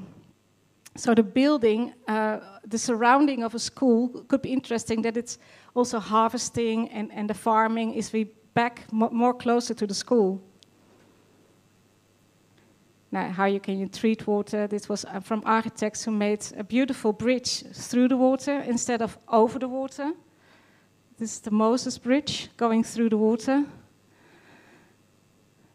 [0.96, 5.38] So the building uh, the surrounding of a school could be interesting that it's
[5.74, 8.24] also harvesting and, and the farming is we
[8.54, 10.40] back more closer to the school.
[13.10, 16.64] Now how you can you treat water this was uh, from architects who made a
[16.64, 20.12] beautiful bridge through the water instead of over the water
[21.18, 23.64] this is the Moses Bridge going through the water.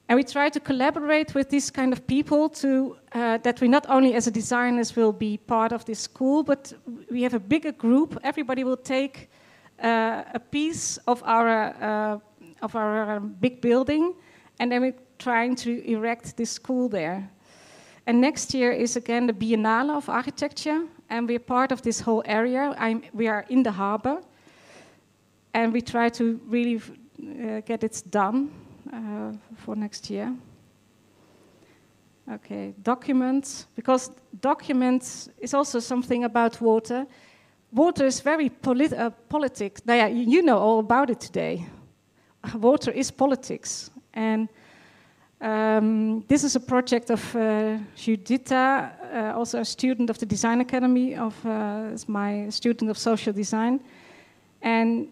[0.07, 3.85] And we try to collaborate with these kind of people to uh, that we not
[3.89, 6.73] only as a designers will be part of this school, but
[7.09, 8.19] we have a bigger group.
[8.23, 9.29] Everybody will take
[9.81, 12.19] uh, a piece of our uh,
[12.61, 14.13] of our um, big building,
[14.59, 17.27] and then we're trying to erect this school there.
[18.05, 22.21] And next year is again the Biennale of Architecture, and we're part of this whole
[22.25, 22.75] area.
[22.77, 24.21] I'm, we are in the harbor,
[25.53, 28.49] and we try to really uh, get it done
[28.93, 30.33] uh, for next year.
[32.31, 37.05] Okay, documents, because documents is also something about water.
[37.73, 39.81] Water is very polit- uh, politics.
[39.85, 41.65] Now, yeah, you know all about it today.
[42.55, 43.91] Water is politics.
[44.13, 44.49] And
[45.41, 50.61] um, this is a project of uh, Judita, uh, also a student of the Design
[50.61, 53.79] Academy, of uh, my student of social design.
[54.61, 55.07] And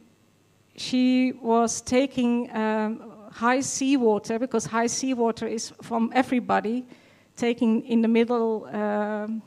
[0.80, 6.86] she was taking um, high seawater because high seawater is from everybody,
[7.36, 8.66] taking in the middle.
[8.66, 9.42] Um,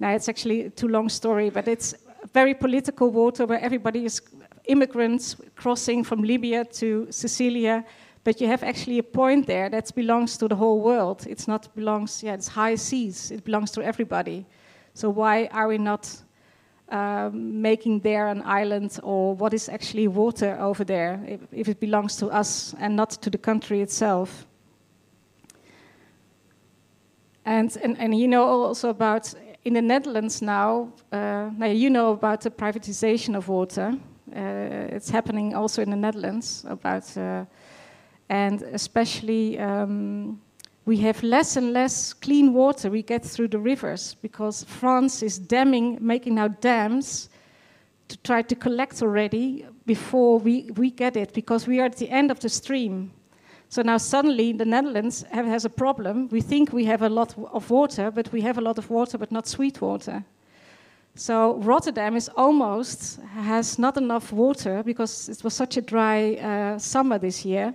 [0.00, 1.94] now it's actually a too long story, but it's
[2.32, 4.22] very political water where everybody is
[4.64, 7.84] immigrants crossing from Libya to Sicilia.
[8.24, 11.26] But you have actually a point there that belongs to the whole world.
[11.28, 12.22] It's not belongs.
[12.22, 13.30] Yeah, it's high seas.
[13.30, 14.46] It belongs to everybody.
[14.94, 16.10] So why are we not
[16.88, 21.80] um, making there an island or what is actually water over there if, if, it
[21.80, 24.46] belongs to us and not to the country itself.
[27.44, 32.12] And, and, and you know also about in the Netherlands now, uh, now you know
[32.12, 33.98] about the privatization of water.
[34.32, 37.44] Uh, it's happening also in the Netherlands about, uh,
[38.28, 40.40] and especially um,
[40.86, 45.36] we have less and less clean water we get through the rivers because France is
[45.36, 47.28] damming, making now dams
[48.06, 52.08] to try to collect already before we, we get it because we are at the
[52.08, 53.10] end of the stream.
[53.68, 56.28] So now suddenly the Netherlands have, has a problem.
[56.28, 59.18] We think we have a lot of water, but we have a lot of water,
[59.18, 60.24] but not sweet water.
[61.16, 66.78] So Rotterdam is almost has not enough water because it was such a dry uh,
[66.78, 67.74] summer this year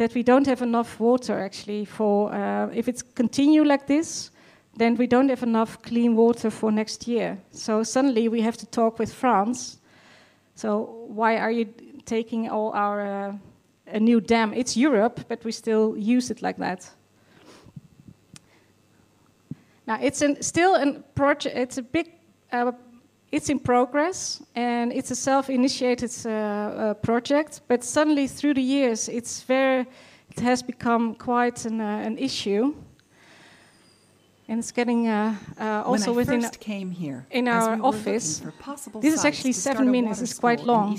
[0.00, 4.30] that we don't have enough water actually for uh, if it's continue like this
[4.78, 7.36] then we don't have enough clean water for next year.
[7.50, 9.78] So suddenly we have to talk with france.
[10.54, 11.66] So why are you
[12.06, 13.32] taking all our uh,
[13.88, 14.54] a new dam?
[14.54, 16.90] It's europe but we still use it like that.
[19.86, 22.06] Now it's an, still a project it's a big
[22.52, 22.72] uh,
[23.32, 29.08] it's in progress and it's a self-initiated uh, uh, project but suddenly through the years
[29.08, 29.86] it's very
[30.30, 32.74] it has become quite an, uh, an issue
[34.48, 37.82] and it's getting uh, uh, also when I within first came here in our we
[37.82, 38.42] office
[39.00, 40.98] this is actually seven minutes it's quite long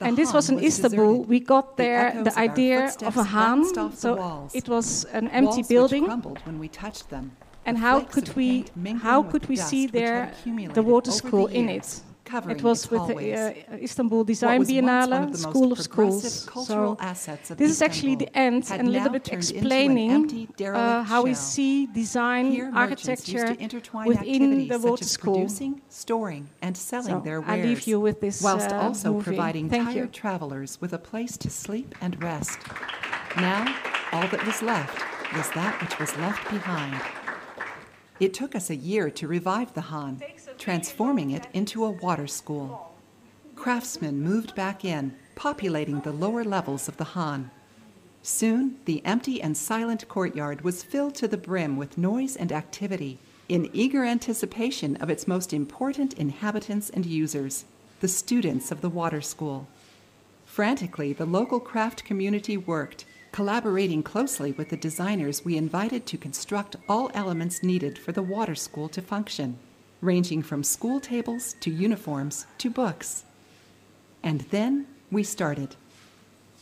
[0.00, 1.12] and this was in was Istanbul.
[1.12, 1.28] deserted.
[1.28, 3.62] We got there echoes the idea footsteps of a Han.
[3.62, 7.30] the So it was an empty Walls which crumbled when we touched them.
[7.66, 8.64] And how could we
[9.02, 10.32] how could we see there
[10.74, 12.02] the water school in it?
[12.48, 16.48] It was with the uh, Istanbul Design Biennale School of Schools.
[16.66, 16.96] So
[17.56, 21.02] this is actually the end and a little bit turned into an explaining empty, uh,
[21.02, 23.48] how we see design Here, architecture
[24.06, 25.34] within activities the water school.
[25.34, 29.24] producing, storing, and selling So their I leave you with this whilst uh, also movie.
[29.24, 30.20] providing Thank tired you.
[30.22, 32.58] travelers with a place to sleep and rest.
[33.36, 33.62] Now,
[34.12, 34.98] all that was left
[35.36, 37.23] was that which was left behind.
[38.20, 40.22] It took us a year to revive the Han,
[40.56, 42.94] transforming it into a water school.
[43.56, 47.50] Craftsmen moved back in, populating the lower levels of the Han.
[48.22, 53.18] Soon, the empty and silent courtyard was filled to the brim with noise and activity,
[53.48, 57.64] in eager anticipation of its most important inhabitants and users,
[58.00, 59.66] the students of the water school.
[60.46, 66.76] Frantically, the local craft community worked, collaborating closely with the designers we invited to construct
[66.88, 69.58] all elements needed for the water school to function,
[70.00, 73.24] ranging from school tables to uniforms to books.
[74.22, 75.74] And then we started.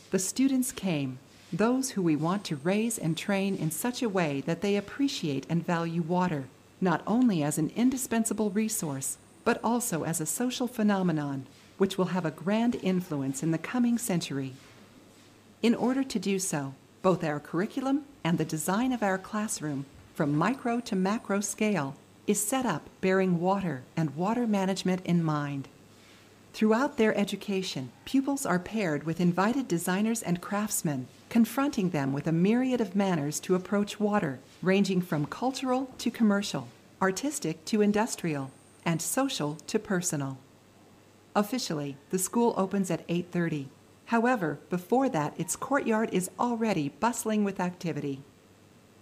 [0.09, 1.19] The students came,
[1.51, 5.45] those who we want to raise and train in such a way that they appreciate
[5.47, 6.45] and value water,
[6.81, 11.45] not only as an indispensable resource, but also as a social phenomenon
[11.77, 14.53] which will have a grand influence in the coming century.
[15.63, 20.37] In order to do so, both our curriculum and the design of our classroom, from
[20.37, 21.95] micro to macro scale,
[22.27, 25.69] is set up bearing water and water management in mind.
[26.51, 32.33] Throughout their education, pupils are paired with invited designers and craftsmen, confronting them with a
[32.33, 36.67] myriad of manners to approach water, ranging from cultural to commercial,
[37.01, 38.51] artistic to industrial,
[38.83, 40.37] and social to personal.
[41.37, 43.69] Officially, the school opens at 8:30.
[44.05, 48.21] However, before that, its courtyard is already bustling with activity.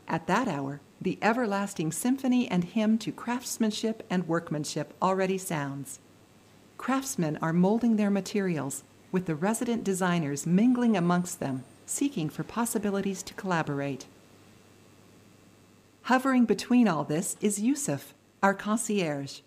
[0.08, 6.00] At that hour, the everlasting symphony and hymn to craftsmanship and workmanship already sounds.
[6.78, 13.24] Craftsmen are molding their materials, with the resident designers mingling amongst them, seeking for possibilities
[13.24, 14.06] to collaborate.
[16.04, 19.42] Hovering between all this is Yusuf, our concierge.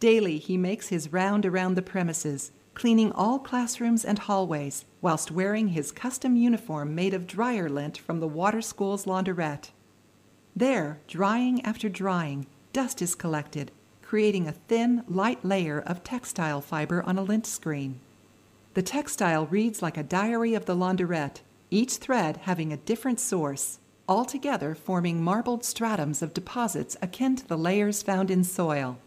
[0.00, 5.68] Daily he makes his round around the premises, cleaning all classrooms and hallways, whilst wearing
[5.68, 9.70] his custom uniform made of dryer lint from the water school's launderette.
[10.54, 13.70] There, drying after drying, dust is collected,
[14.02, 18.00] creating a thin, light layer of textile fiber on a lint screen.
[18.74, 23.78] The textile reads like a diary of the launderette, each thread having a different source,
[24.08, 28.98] all together forming marbled stratums of deposits akin to the layers found in soil.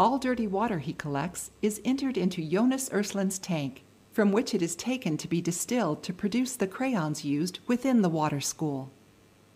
[0.00, 3.82] All dirty water he collects is entered into Jonas Urslin's tank,
[4.12, 8.08] from which it is taken to be distilled to produce the crayons used within the
[8.08, 8.90] water school.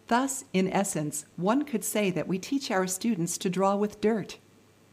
[0.09, 4.37] Thus, in essence, one could say that we teach our students to draw with dirt.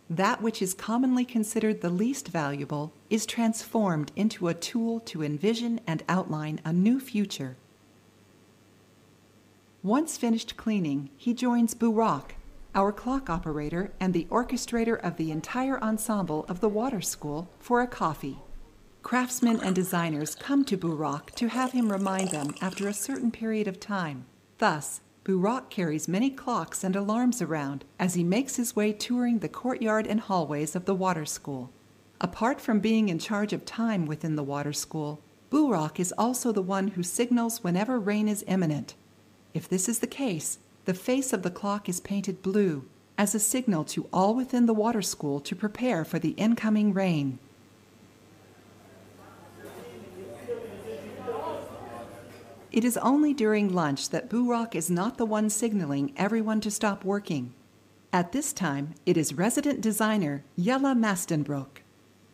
[0.10, 5.82] That which is commonly considered the least valuable is transformed into a tool to envision
[5.86, 7.58] and outline a new future.
[9.84, 12.36] Once finished cleaning, he joins Burak,
[12.74, 17.82] our clock operator and the orchestrator of the entire ensemble of the water school, for
[17.82, 18.40] a coffee.
[19.04, 23.68] Craftsmen and designers come to Burak to have him remind them after a certain period
[23.68, 24.26] of time.
[24.60, 29.50] Thus, Burak carries many clocks and alarms around as he makes his way touring the
[29.50, 31.72] courtyard and hallways of the water school.
[32.20, 36.62] Apart from being in charge of time within the water school, Burak is also the
[36.62, 38.96] one who signals whenever rain is imminent.
[39.54, 42.86] If this is the case, the face of the clock is painted blue
[43.18, 47.38] as a signal to all within the water school to prepare for the incoming rain.
[52.72, 57.04] It is only during lunch that Burak is not the one signaling everyone to stop
[57.04, 57.54] working.
[58.14, 61.82] At this time, it is resident designer Jella Mastenbroek.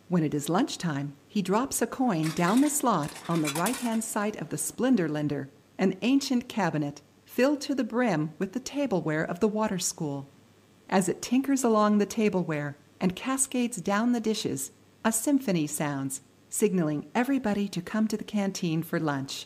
[0.10, 4.04] When it is lunchtime, he drops a coin down the slot on the right hand
[4.04, 7.02] side of the Splenderlinder, an ancient cabinet
[7.38, 10.28] filled to the brim with the tableware of the water school.
[10.90, 14.72] As it tinkers along the tableware and cascades down the dishes,
[15.06, 19.46] a symphony sounds, signaling everybody to come to the canteen for lunch.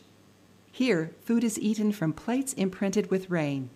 [0.70, 3.68] Here, food is eaten from plates imprinted with rain.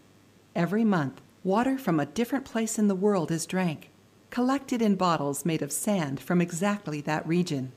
[0.55, 3.91] Every month, water from a different place in the world is drank,
[4.31, 7.71] collected in bottles made of sand from exactly that region.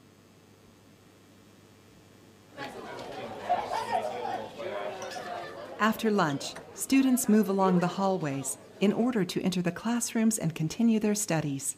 [5.79, 10.99] After lunch, students move along the hallways in order to enter the classrooms and continue
[10.99, 11.77] their studies.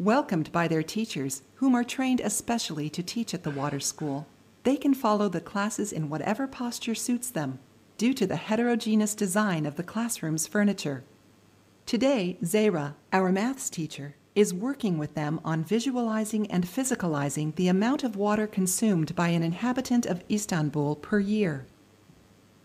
[0.00, 4.26] Welcomed by their teachers, whom are trained especially to teach at the water school,
[4.64, 7.60] they can follow the classes in whatever posture suits them,
[7.98, 11.04] due to the heterogeneous design of the classroom's furniture.
[11.86, 18.02] Today, Zara, our maths teacher, is working with them on visualizing and physicalizing the amount
[18.02, 21.66] of water consumed by an inhabitant of Istanbul per year.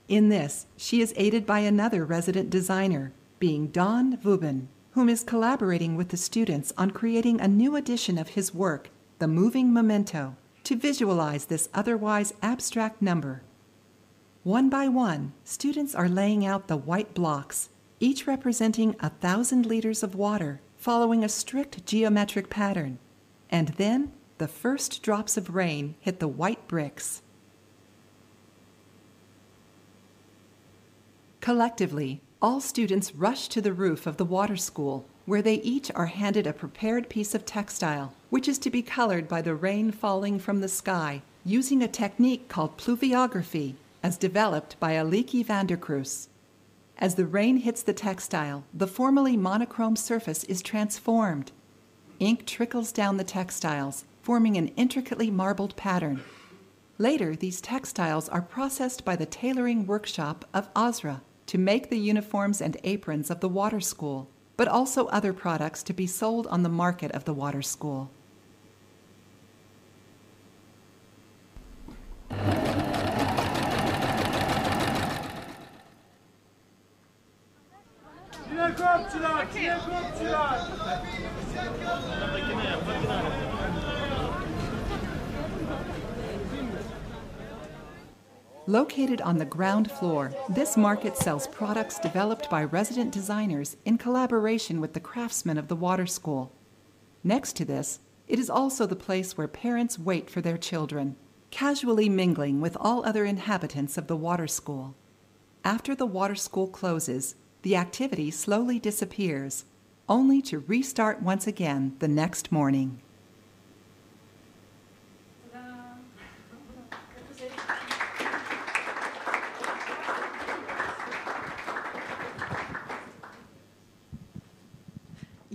[0.08, 5.96] In this, she is aided by another resident designer, being Don Vuben, whom is collaborating
[5.96, 8.90] with the students on creating a new edition of his work,
[9.20, 13.42] The Moving Memento, to visualize this otherwise abstract number.
[14.44, 20.04] One by one, students are laying out the white blocks, each representing a thousand liters
[20.04, 23.00] of water following a strict geometric pattern.
[23.50, 27.24] And then the first drops of rain hit the white bricks.
[31.46, 36.08] Collectively, all students rush to the roof of the water school, where they each are
[36.08, 40.40] handed a prepared piece of textile, which is to be colored by the rain falling
[40.40, 46.30] from the sky using a technique called pluviography, as developed by Aliki van der Kruijs.
[46.98, 51.52] As the rain hits the textile, the formerly monochrome surface is transformed.
[52.18, 56.24] Ink trickles down the textiles, forming an intricately marbled pattern.
[56.98, 62.62] Later, these textiles are processed by the tailoring workshop of Azra to make the uniforms
[62.62, 66.70] and aprons of the water school, but also other products to be sold on the
[66.70, 68.10] market of the water school.
[88.68, 94.82] Located on the ground floor, this market sells products developed by resident designers in collaboration
[94.82, 96.52] with the craftsmen of the water school.
[97.24, 101.16] Next to this, it is also the place where parents wait for their children,
[101.52, 104.96] casually mingling with all other inhabitants of the water school.
[105.64, 109.66] After the water school closes, the activity slowly disappears,
[110.10, 113.00] only to restart once again the next morning.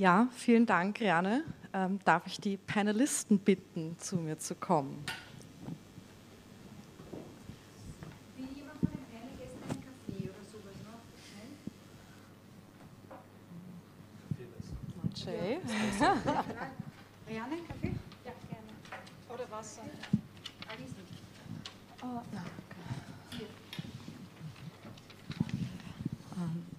[0.01, 1.45] Ja, vielen Dank, Rianne.
[1.75, 5.05] Ähm, darf ich die Panelisten bitten, zu mir zu kommen?
[15.17, 15.61] Jay.
[17.29, 17.93] Rianne, Kaffee?
[18.25, 18.73] Ja, gerne.
[19.29, 19.83] Oder Wasser?
[22.03, 22.60] Oh, no.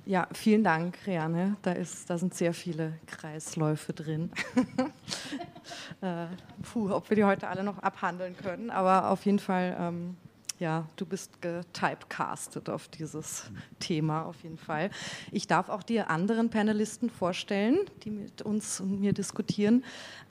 [0.06, 1.58] Ja, vielen Dank, Rianne.
[1.62, 4.32] Da, ist, da sind sehr viele Kreisläufe drin.
[6.02, 6.26] äh,
[6.64, 10.18] puh, ob wir die heute alle noch abhandeln können, aber auf jeden Fall, ähm,
[10.58, 14.90] ja, du bist getypecastet auf dieses Thema, auf jeden Fall.
[15.32, 19.84] Ich darf auch die anderen Panelisten vorstellen, die mit uns und mir diskutieren.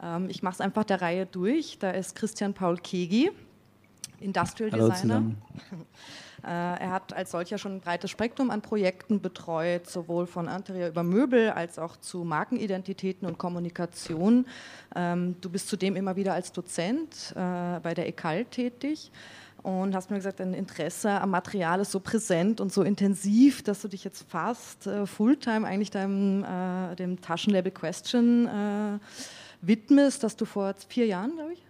[0.02, 1.78] Ähm, ich mache es einfach der Reihe durch.
[1.78, 3.30] Da ist Christian Paul Kegi,
[4.20, 5.22] Industrial Hallo Designer.
[6.42, 10.88] Äh, Er hat als solcher schon ein breites Spektrum an Projekten betreut, sowohl von Interieur
[10.88, 14.46] über Möbel als auch zu Markenidentitäten und Kommunikation.
[14.96, 19.12] Ähm, Du bist zudem immer wieder als Dozent äh, bei der ECAL tätig
[19.62, 23.82] und hast mir gesagt, dein Interesse am Material ist so präsent und so intensiv, dass
[23.82, 28.48] du dich jetzt fast äh, Fulltime eigentlich deinem äh, dem Taschenlabel Question
[29.60, 31.62] widmest, das du vor vier Jahren, glaube ich,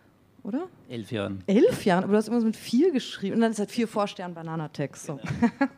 [0.42, 0.68] oder?
[0.88, 1.42] Elf Jahren.
[1.46, 3.88] Elf Jahren, aber du hast immer so mit vier geschrieben und dann ist halt vier
[3.88, 5.06] Vorstern Bananatext.
[5.06, 5.20] So.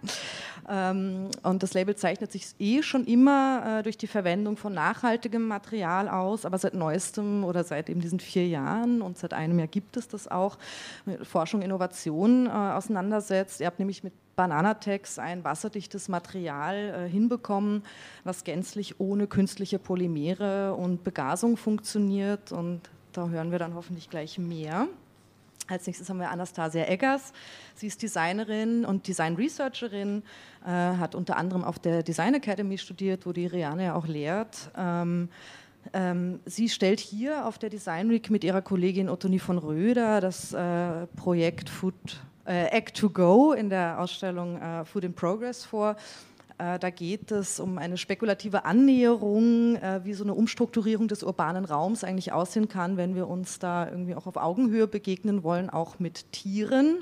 [0.68, 5.46] ähm, und das Label zeichnet sich eh schon immer äh, durch die Verwendung von nachhaltigem
[5.46, 9.68] Material aus, aber seit neuestem oder seit eben diesen vier Jahren und seit einem Jahr
[9.68, 10.58] gibt es das auch,
[11.04, 13.60] mit Forschung, Innovation äh, auseinandersetzt.
[13.60, 17.82] Ihr habt nämlich mit Bananatex ein wasserdichtes Material äh, hinbekommen,
[18.24, 22.80] was gänzlich ohne künstliche Polymere und Begasung funktioniert und
[23.12, 24.88] da hören wir dann hoffentlich gleich mehr.
[25.68, 27.32] Als nächstes haben wir Anastasia Eggers.
[27.74, 30.22] Sie ist Designerin und Design Researcherin,
[30.64, 34.70] äh, hat unter anderem auf der Design Academy studiert, wo die Riane auch lehrt.
[34.76, 35.28] Ähm,
[35.92, 40.52] ähm, sie stellt hier auf der Design Week mit ihrer Kollegin Ottonie von Röder das
[40.52, 41.94] äh, Projekt Food
[42.46, 45.96] äh, Act to Go in der Ausstellung äh, Food in Progress vor.
[46.62, 51.64] Äh, Da geht es um eine spekulative Annäherung, äh, wie so eine Umstrukturierung des urbanen
[51.64, 55.98] Raums eigentlich aussehen kann, wenn wir uns da irgendwie auch auf Augenhöhe begegnen wollen, auch
[55.98, 56.98] mit Tieren.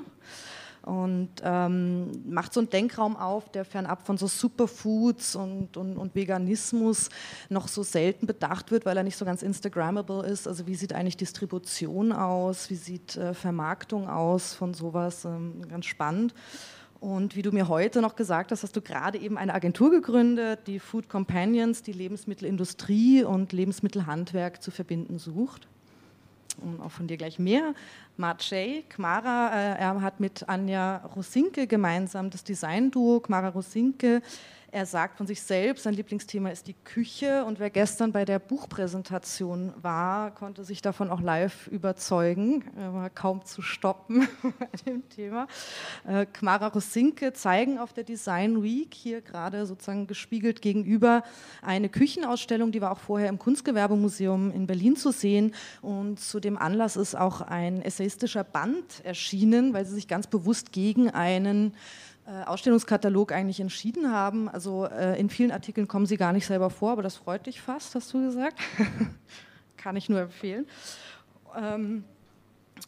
[0.83, 6.15] Und ähm, macht so einen Denkraum auf, der fernab von so Superfoods und, und, und
[6.15, 7.09] Veganismus
[7.49, 10.47] noch so selten bedacht wird, weil er nicht so ganz Instagrammable ist.
[10.47, 15.85] Also wie sieht eigentlich Distribution aus, wie sieht äh, Vermarktung aus von sowas, ähm, ganz
[15.85, 16.33] spannend.
[17.01, 20.59] Und wie du mir heute noch gesagt hast, hast du gerade eben eine Agentur gegründet,
[20.67, 25.67] die Food Companions, die Lebensmittelindustrie und Lebensmittelhandwerk zu verbinden sucht.
[26.61, 27.73] Und auch von dir gleich mehr.
[28.17, 34.21] Marcey, Kmara, äh, er hat mit Anja Rosinke gemeinsam das Design-Duo Kmara Rosinke
[34.73, 38.39] er sagt von sich selbst, sein Lieblingsthema ist die Küche und wer gestern bei der
[38.39, 42.63] Buchpräsentation war, konnte sich davon auch live überzeugen.
[42.77, 45.47] Er war kaum zu stoppen bei dem Thema.
[46.07, 51.23] Äh, Kmara Rosinke zeigen auf der Design Week hier gerade sozusagen gespiegelt gegenüber
[51.61, 56.57] eine Küchenausstellung, die war auch vorher im Kunstgewerbemuseum in Berlin zu sehen und zu dem
[56.57, 61.73] Anlass ist auch ein essayistischer Band erschienen, weil sie sich ganz bewusst gegen einen
[62.45, 64.47] Ausstellungskatalog eigentlich entschieden haben.
[64.47, 67.61] Also äh, in vielen Artikeln kommen sie gar nicht selber vor, aber das freut dich
[67.61, 68.59] fast, hast du gesagt.
[69.77, 70.67] Kann ich nur empfehlen.
[71.57, 72.03] Ähm,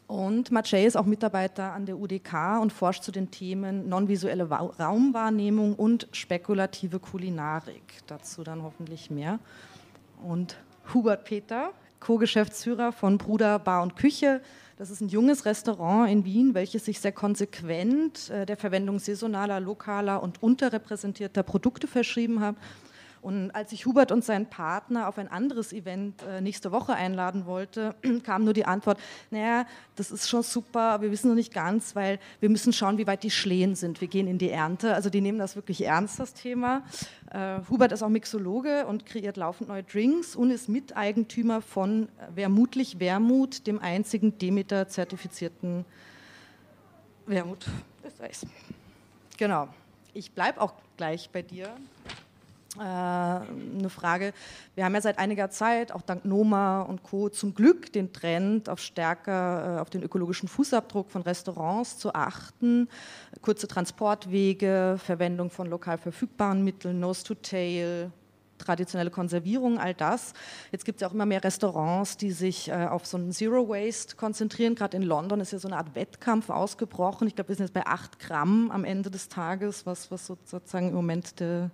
[0.06, 5.74] und Macei ist auch Mitarbeiter an der UDK und forscht zu den Themen nonvisuelle Raumwahrnehmung
[5.74, 7.82] und spekulative Kulinarik.
[8.06, 9.38] Dazu dann hoffentlich mehr.
[10.22, 10.56] Und
[10.92, 14.42] Hubert Peter, Co-Geschäftsführer von Bruder Bar und Küche,
[14.76, 19.60] das ist ein junges Restaurant in Wien, welches sich sehr konsequent äh, der Verwendung saisonaler,
[19.60, 22.56] lokaler und unterrepräsentierter Produkte verschrieben hat
[23.24, 27.46] und als ich Hubert und seinen Partner auf ein anderes Event äh, nächste Woche einladen
[27.46, 29.00] wollte, kam nur die Antwort,
[29.30, 29.64] naja,
[29.96, 33.06] das ist schon super, aber wir wissen noch nicht ganz, weil wir müssen schauen, wie
[33.06, 34.02] weit die Schlehen sind.
[34.02, 34.94] Wir gehen in die Ernte.
[34.94, 36.82] Also die nehmen das wirklich ernst, das Thema.
[37.30, 43.00] Äh, Hubert ist auch Mixologe und kreiert laufend neue Drinks und ist Miteigentümer von Vermutlich
[43.00, 45.86] Wermut, dem einzigen Demeter-zertifizierten
[47.24, 47.64] Wermut
[48.04, 48.46] Österreichs.
[49.38, 49.68] Genau.
[50.12, 51.74] Ich bleibe auch gleich bei dir.
[52.76, 54.32] Äh, eine Frage.
[54.74, 58.68] Wir haben ja seit einiger Zeit, auch dank Noma und Co., zum Glück den Trend,
[58.68, 62.88] auf stärker äh, auf den ökologischen Fußabdruck von Restaurants zu achten.
[63.42, 68.10] Kurze Transportwege, Verwendung von lokal verfügbaren Mitteln, Nose to Tail,
[68.58, 70.32] traditionelle Konservierung, all das.
[70.72, 73.68] Jetzt gibt es ja auch immer mehr Restaurants, die sich äh, auf so einen Zero
[73.68, 74.74] Waste konzentrieren.
[74.74, 77.28] Gerade in London ist ja so eine Art Wettkampf ausgebrochen.
[77.28, 80.88] Ich glaube, wir sind jetzt bei 8 Gramm am Ende des Tages, was, was sozusagen
[80.88, 81.70] im Moment der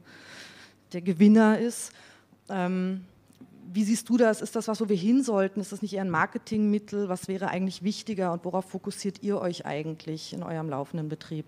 [0.93, 1.93] der Gewinner ist.
[2.49, 3.05] Ähm,
[3.73, 4.43] wie siehst du das?
[4.43, 5.61] Ist das was, wo wir hin sollten?
[5.61, 7.09] Ist das nicht eher ein Marketingmittel?
[7.09, 11.47] Was wäre eigentlich wichtiger und worauf fokussiert ihr euch eigentlich in eurem laufenden Betrieb?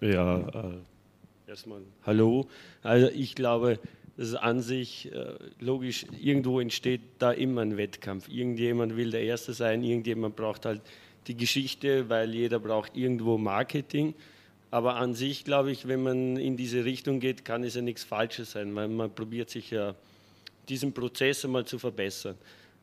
[0.00, 0.78] Ja, äh,
[1.46, 2.48] erstmal Hallo.
[2.82, 3.78] Also ich glaube,
[4.16, 8.28] das ist an sich äh, logisch, irgendwo entsteht da immer ein Wettkampf.
[8.28, 10.82] Irgendjemand will der Erste sein, irgendjemand braucht halt
[11.26, 14.14] die Geschichte, weil jeder braucht irgendwo Marketing.
[14.70, 18.04] Aber an sich, glaube ich, wenn man in diese Richtung geht, kann es ja nichts
[18.04, 19.94] Falsches sein, weil man probiert sich ja
[20.68, 22.36] diesen Prozess einmal zu verbessern.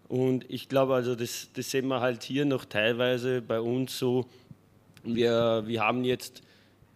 [0.07, 4.25] Und ich glaube also, das, das sehen wir halt hier noch teilweise bei uns so,
[5.03, 6.41] wir, wir haben jetzt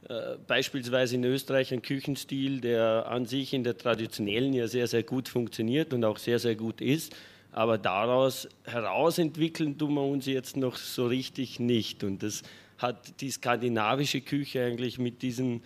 [0.07, 5.03] äh, beispielsweise in Österreich einen Küchenstil, der an sich in der traditionellen ja sehr, sehr
[5.03, 7.13] gut funktioniert und auch sehr, sehr gut ist.
[7.51, 12.03] Aber daraus herausentwickeln tun wir uns jetzt noch so richtig nicht.
[12.03, 12.43] Und das
[12.77, 15.61] hat die skandinavische Küche eigentlich mit diesen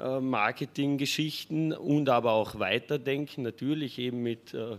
[0.00, 4.76] äh, Marketinggeschichten und aber auch Weiterdenken, natürlich eben mit äh,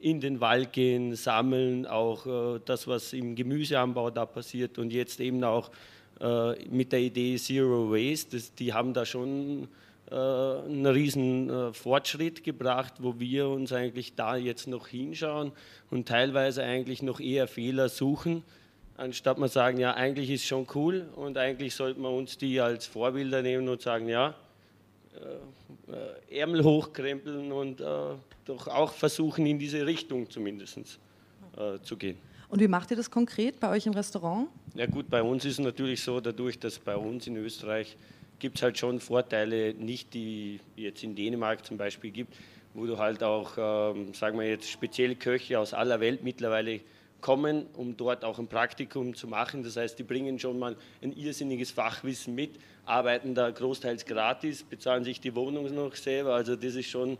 [0.00, 5.20] in den Wald gehen, sammeln, auch äh, das, was im Gemüseanbau da passiert und jetzt
[5.20, 5.70] eben auch
[6.70, 9.68] mit der Idee Zero Waste, das, die haben da schon
[10.10, 15.52] einen riesen Fortschritt gebracht, wo wir uns eigentlich da jetzt noch hinschauen
[15.90, 18.44] und teilweise eigentlich noch eher Fehler suchen
[18.96, 22.86] anstatt man sagen, ja, eigentlich ist schon cool und eigentlich sollte man uns die als
[22.86, 24.34] Vorbilder nehmen und sagen, ja,
[25.14, 27.84] äh, äh, Ärmel hochkrempeln und äh,
[28.44, 30.78] doch auch versuchen, in diese Richtung zumindest
[31.56, 32.18] äh, zu gehen.
[32.48, 34.48] Und wie macht ihr das konkret bei euch im Restaurant?
[34.74, 37.96] Ja gut, bei uns ist es natürlich so, dadurch, dass bei uns in Österreich
[38.38, 42.34] gibt es halt schon Vorteile, nicht die jetzt in Dänemark zum Beispiel gibt,
[42.74, 46.80] wo du halt auch, ähm, sagen wir jetzt, spezielle Köche aus aller Welt mittlerweile
[47.20, 49.62] kommen, um dort auch ein Praktikum zu machen.
[49.62, 55.04] Das heißt, die bringen schon mal ein irrsinniges Fachwissen mit, arbeiten da großteils gratis, bezahlen
[55.04, 56.34] sich die Wohnung noch selber.
[56.34, 57.18] Also das ist schon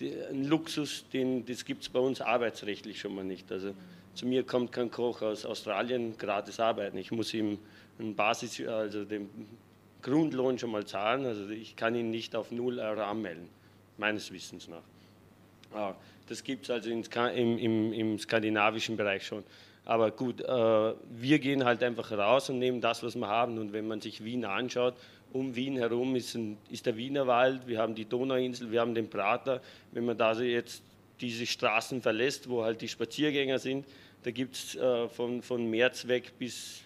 [0.00, 3.50] ein Luxus, den, das gibt es bei uns arbeitsrechtlich schon mal nicht.
[3.50, 3.74] Also
[4.14, 6.98] zu mir kommt kein Koch aus Australien gratis arbeiten.
[6.98, 7.58] Ich muss ihm
[7.98, 9.28] einen Basis, also den
[10.02, 11.24] Grundlohn schon mal zahlen.
[11.24, 13.48] Also ich kann ihn nicht auf Null Euro anmelden,
[13.96, 15.94] meines Wissens nach.
[16.28, 19.44] Das gibt es also im, im, im, skandinavischen Bereich schon.
[19.84, 23.58] Aber gut, äh, wir gehen halt einfach raus und nehmen das, was wir haben.
[23.58, 24.94] Und wenn man sich Wien anschaut,
[25.32, 29.08] um Wien herum ist, ein, ist der Wienerwald, wir haben die Donauinsel, wir haben den
[29.08, 29.62] Prater.
[29.92, 30.82] Wenn man da jetzt
[31.20, 33.86] diese Straßen verlässt, wo halt die Spaziergänger sind,
[34.22, 36.82] da gibt es äh, von, von März weg bis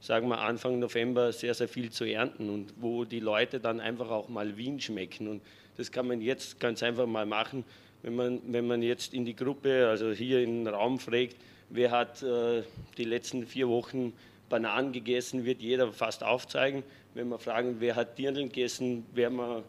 [0.00, 4.10] sagen wir Anfang November sehr, sehr viel zu ernten und wo die Leute dann einfach
[4.10, 5.28] auch mal Wien schmecken.
[5.28, 5.42] Und
[5.76, 7.64] das kann man jetzt ganz einfach mal machen,
[8.02, 11.36] wenn man, wenn man jetzt in die Gruppe, also hier in den Raum fragt,
[11.70, 12.62] wer hat äh,
[12.96, 14.12] die letzten vier Wochen
[14.48, 16.82] Bananen gegessen, wird jeder fast aufzeigen.
[17.14, 19.64] Wenn wir fragen, wer hat Dirndl gegessen, werden wir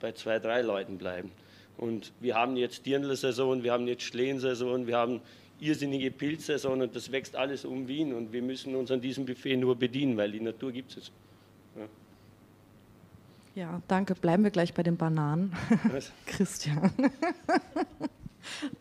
[0.00, 1.30] bei zwei, drei Leuten bleiben.
[1.76, 5.20] Und wir haben jetzt Dirndl-Saison, wir haben jetzt Schlehensaison, wir haben
[5.60, 9.56] irrsinnige Pilzsaison und das wächst alles um Wien und wir müssen uns an diesem Buffet
[9.56, 11.10] nur bedienen, weil die Natur gibt es.
[11.76, 11.86] Ja.
[13.56, 14.14] Ja, danke.
[14.14, 15.52] Bleiben wir gleich bei den Bananen.
[16.26, 16.92] Christian.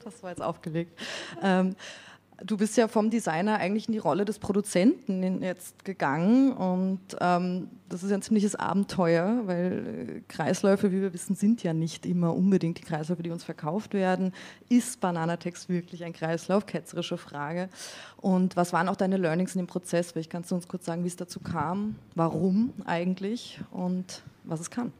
[0.03, 0.99] das war jetzt aufgelegt.
[1.41, 1.75] Ähm,
[2.43, 7.69] Du bist ja vom Designer eigentlich in die Rolle des Produzenten jetzt gegangen und ähm,
[7.87, 12.05] das ist ja ein ziemliches Abenteuer, weil äh, Kreisläufe, wie wir wissen, sind ja nicht
[12.05, 14.33] immer unbedingt die Kreisläufe, die uns verkauft werden.
[14.67, 16.65] Ist Bananatext wirklich ein Kreislauf?
[16.65, 17.69] Ketzerische Frage.
[18.17, 20.11] Und was waren auch deine Learnings in dem Prozess?
[20.11, 24.69] Vielleicht kannst du uns kurz sagen, wie es dazu kam, warum eigentlich und was es
[24.69, 24.91] kann.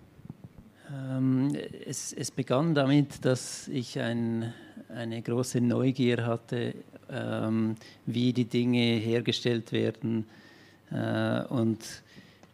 [0.93, 4.53] Ähm, es, es, begann damit, dass ich ein,
[4.89, 6.75] eine große Neugier hatte
[7.09, 7.75] ähm,
[8.05, 10.25] wie die Dinge hergestellt werden.
[10.91, 11.79] Äh, und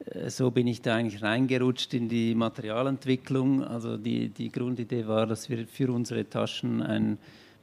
[0.06, 3.64] äh, so bin ich da eigentlich reingerutscht in die Materialentwicklung.
[3.64, 7.18] Also die, die Grundidee war, dass wir für unsere Taschen ein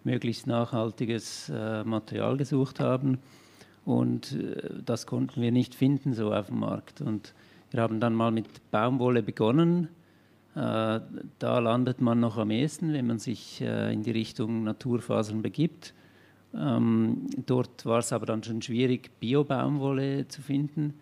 [0.04, 3.18] möglichst nachhaltiges äh, Material gesucht haben.
[3.84, 7.00] Und äh, das konnten wir nicht finden so auf dem Markt.
[7.00, 7.34] Und
[7.70, 9.88] wir haben dann mal mit Baumwolle begonnen.
[10.54, 11.00] Äh,
[11.38, 15.94] da landet man noch am ehesten, wenn man sich äh, in die Richtung Naturfasern begibt.
[16.54, 20.94] Ähm, dort war es aber dann schon schwierig, Bio-Baumwolle zu finden.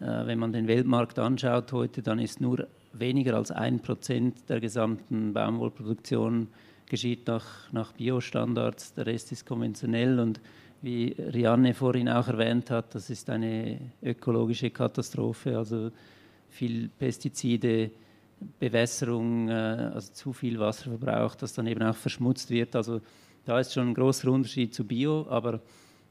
[0.00, 4.60] Äh, wenn man den Weltmarkt anschaut heute, dann ist nur weniger als ein Prozent der
[4.60, 6.48] gesamten Baumwollproduktion
[6.86, 8.94] geschieht nach, nach Biostandards.
[8.94, 10.40] Der Rest ist konventionell und
[10.84, 15.56] wie Rianne vorhin auch erwähnt hat, das ist eine ökologische Katastrophe.
[15.56, 15.90] Also
[16.50, 17.90] viel Pestizide,
[18.60, 19.52] Bewässerung, äh,
[19.94, 22.76] also zu viel Wasserverbrauch, das dann eben auch verschmutzt wird.
[22.76, 23.00] Also
[23.46, 25.60] da ist schon ein großer Unterschied zu Bio, aber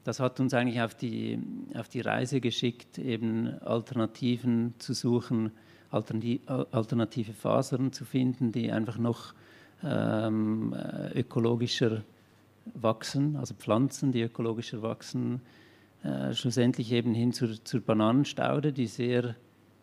[0.02, 1.38] das hat uns eigentlich auf die,
[1.74, 5.52] auf die Reise geschickt, eben Alternativen zu suchen,
[5.90, 9.34] alternative Fasern zu finden, die einfach noch
[9.84, 10.74] ähm,
[11.14, 12.02] ökologischer
[12.72, 15.40] wachsen, also Pflanzen, die ökologischer wachsen,
[16.02, 19.36] äh, schlussendlich eben hin zur, zur, Bananenstaude, die sehr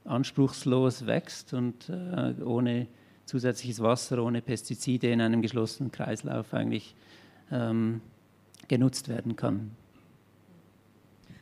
[0.05, 2.87] anspruchslos wächst und äh, ohne
[3.25, 6.95] zusätzliches Wasser, ohne Pestizide in einem geschlossenen Kreislauf eigentlich
[7.51, 8.01] ähm,
[8.67, 9.71] genutzt werden kann.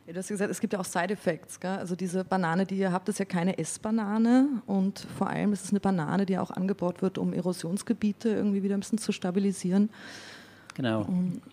[0.10, 1.60] Ja, du hast gesagt, es gibt ja auch Side Effects.
[1.60, 1.78] Gell?
[1.78, 5.70] Also diese Banane, die ihr habt, ist ja keine Essbanane und vor allem ist es
[5.70, 9.90] eine Banane, die auch angebaut wird, um Erosionsgebiete irgendwie wieder ein bisschen zu stabilisieren.
[10.80, 11.06] Genau.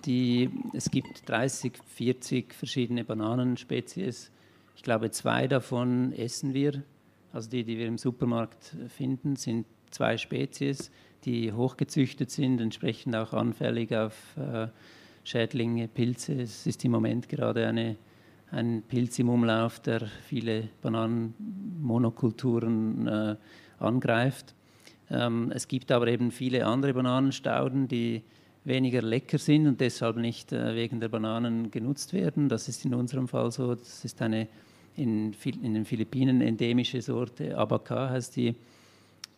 [0.04, 4.30] Die, es gibt 30, 40 verschiedene Bananenspezies.
[4.76, 6.84] Ich glaube, zwei davon essen wir.
[7.32, 10.92] Also die, die wir im Supermarkt finden, sind zwei Spezies
[11.26, 14.68] die hochgezüchtet sind, entsprechend auch anfällig auf äh,
[15.24, 16.40] Schädlinge, Pilze.
[16.40, 17.96] Es ist im Moment gerade eine,
[18.52, 23.34] ein Pilz im Umlauf, der viele Bananenmonokulturen äh,
[23.80, 24.54] angreift.
[25.10, 28.22] Ähm, es gibt aber eben viele andere Bananenstauden, die
[28.66, 32.48] weniger lecker sind und deshalb nicht äh, wegen der Bananen genutzt werden.
[32.48, 33.74] Das ist in unserem Fall so.
[33.74, 34.48] Das ist eine
[34.96, 38.54] in, in den Philippinen endemische Sorte, Abaca heißt die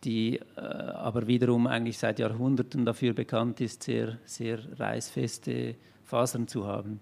[0.03, 5.75] die äh, aber wiederum eigentlich seit Jahrhunderten dafür bekannt ist, sehr, sehr reißfeste
[6.05, 6.99] Fasern zu haben.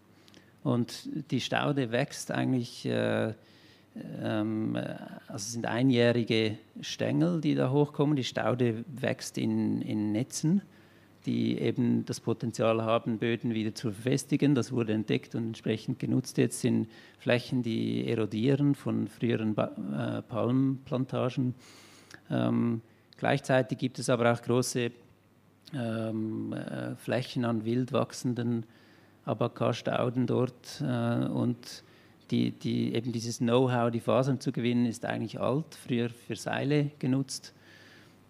[0.63, 3.33] Und die Staude wächst eigentlich, äh,
[4.21, 8.15] ähm, also es sind einjährige Stängel, die da hochkommen.
[8.15, 10.61] Die Staude wächst in, in Netzen,
[11.27, 14.55] die eben das Potenzial haben, Böden wieder zu verfestigen.
[14.55, 16.87] Das wurde entdeckt und entsprechend genutzt jetzt in
[17.19, 21.53] Flächen, die erodieren von früheren ba äh, Palmplantagen.
[22.31, 22.81] Ähm,
[23.17, 24.91] gleichzeitig gibt es aber auch große
[25.73, 28.65] ähm, äh, Flächen an wild wachsenden
[29.25, 31.83] Abaca-Stauden dort äh, und
[32.31, 36.91] die, die, eben dieses Know-how, die Fasern zu gewinnen, ist eigentlich alt, früher für Seile
[36.99, 37.53] genutzt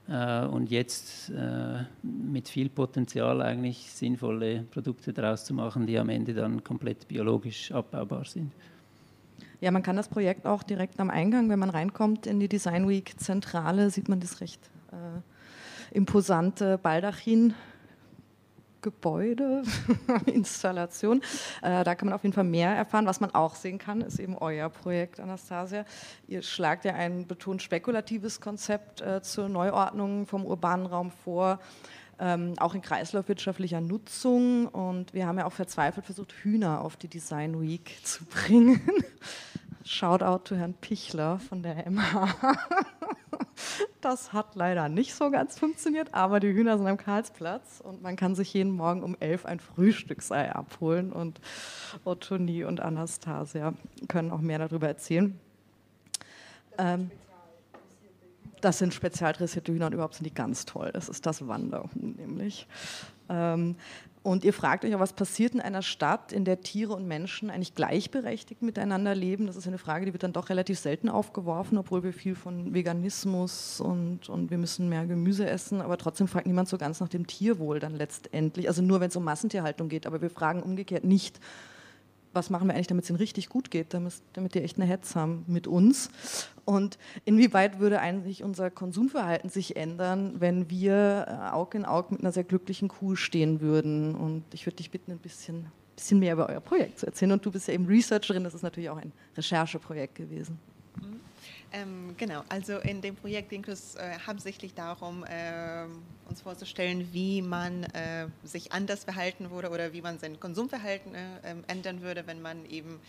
[0.09, 6.33] und jetzt äh, mit viel Potenzial eigentlich sinnvolle Produkte daraus zu machen, die am Ende
[6.33, 8.53] dann komplett biologisch abbaubar sind.
[9.59, 12.87] Ja, man kann das Projekt auch direkt am Eingang, wenn man reinkommt in die Design
[12.87, 17.53] Week Zentrale, sieht man das recht äh, imposante Baldachin.
[18.81, 19.63] Gebäude,
[20.25, 21.21] Installation.
[21.61, 23.05] Äh, da kann man auf jeden Fall mehr erfahren.
[23.05, 25.85] Was man auch sehen kann, ist eben euer Projekt, Anastasia.
[26.27, 31.59] Ihr schlagt ja ein betont spekulatives Konzept äh, zur Neuordnung vom urbanen Raum vor,
[32.19, 34.67] ähm, auch in kreislaufwirtschaftlicher Nutzung.
[34.67, 38.81] Und wir haben ja auch verzweifelt versucht, Hühner auf die Design Week zu bringen.
[39.83, 42.35] Shoutout to Herrn Pichler von der MH.
[44.01, 48.15] Das hat leider nicht so ganz funktioniert, aber die Hühner sind am Karlsplatz und man
[48.15, 51.41] kann sich jeden Morgen um elf ein Frühstücksei abholen und
[52.05, 53.73] Ottonie und Anastasia
[54.07, 55.37] können auch mehr darüber erzählen.
[56.77, 57.11] Ähm,
[58.61, 60.91] das sind spezial dressierte Hühner und überhaupt sind die ganz toll.
[60.93, 62.67] Das ist das Wanderhuhn nämlich.
[63.29, 63.75] Ähm,
[64.27, 67.49] und ihr fragt euch ja, was passiert in einer Stadt, in der Tiere und Menschen
[67.49, 69.47] eigentlich gleichberechtigt miteinander leben?
[69.47, 72.73] Das ist eine Frage, die wird dann doch relativ selten aufgeworfen, obwohl wir viel von
[72.73, 77.07] Veganismus und, und wir müssen mehr Gemüse essen, aber trotzdem fragt niemand so ganz nach
[77.07, 78.67] dem Tierwohl dann letztendlich.
[78.67, 81.39] Also nur wenn es um Massentierhaltung geht, aber wir fragen umgekehrt nicht,
[82.33, 84.85] was machen wir eigentlich, damit es ihnen richtig gut geht, damit, damit die echt eine
[84.85, 86.09] Hetz haben mit uns.
[86.67, 92.19] Und inwieweit würde eigentlich unser Konsumverhalten sich ändern, wenn wir äh, Auge in Auge mit
[92.19, 94.15] einer sehr glücklichen Kuh stehen würden?
[94.15, 97.31] Und ich würde dich bitten, ein bisschen, bisschen mehr über euer Projekt zu erzählen.
[97.31, 100.59] Und du bist ja eben Researcherin, das ist natürlich auch ein Rechercheprojekt gewesen.
[100.97, 101.21] Mhm.
[101.71, 105.85] Ähm, genau, also in dem Projekt ging es äh, hauptsächlich darum, äh,
[106.27, 111.19] uns vorzustellen, wie man äh, sich anders verhalten würde oder wie man sein Konsumverhalten äh,
[111.43, 112.99] ähm, ändern würde, wenn man eben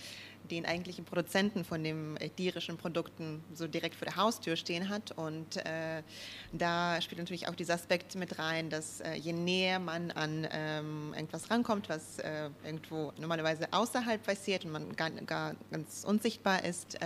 [0.50, 5.12] den eigentlichen Produzenten von den äh, tierischen Produkten so direkt vor der Haustür stehen hat.
[5.12, 6.02] Und äh,
[6.52, 11.50] da spielt natürlich auch dieser Aspekt mit rein, dass je näher man an ähm, irgendwas
[11.50, 12.18] rankommt, was
[12.64, 16.98] irgendwo normalerweise außerhalb passiert und man gar, gar ganz unsichtbar ist,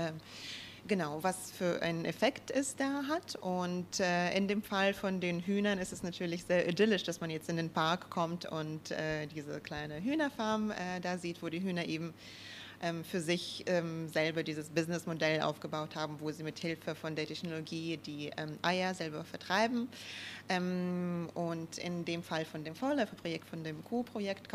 [0.88, 3.36] Genau, was für einen Effekt es da hat.
[3.36, 7.30] Und äh, in dem Fall von den Hühnern ist es natürlich sehr idyllisch, dass man
[7.30, 11.62] jetzt in den Park kommt und äh, diese kleine Hühnerfarm äh, da sieht, wo die
[11.62, 12.12] Hühner eben
[13.04, 17.96] für sich ähm, selber dieses Businessmodell aufgebaut haben, wo sie mit Hilfe von der Technologie
[17.96, 19.88] die ähm, Eier selber vertreiben.
[20.48, 24.48] Ähm, und in dem Fall von dem Vorläuferprojekt, von dem Co-Projekt,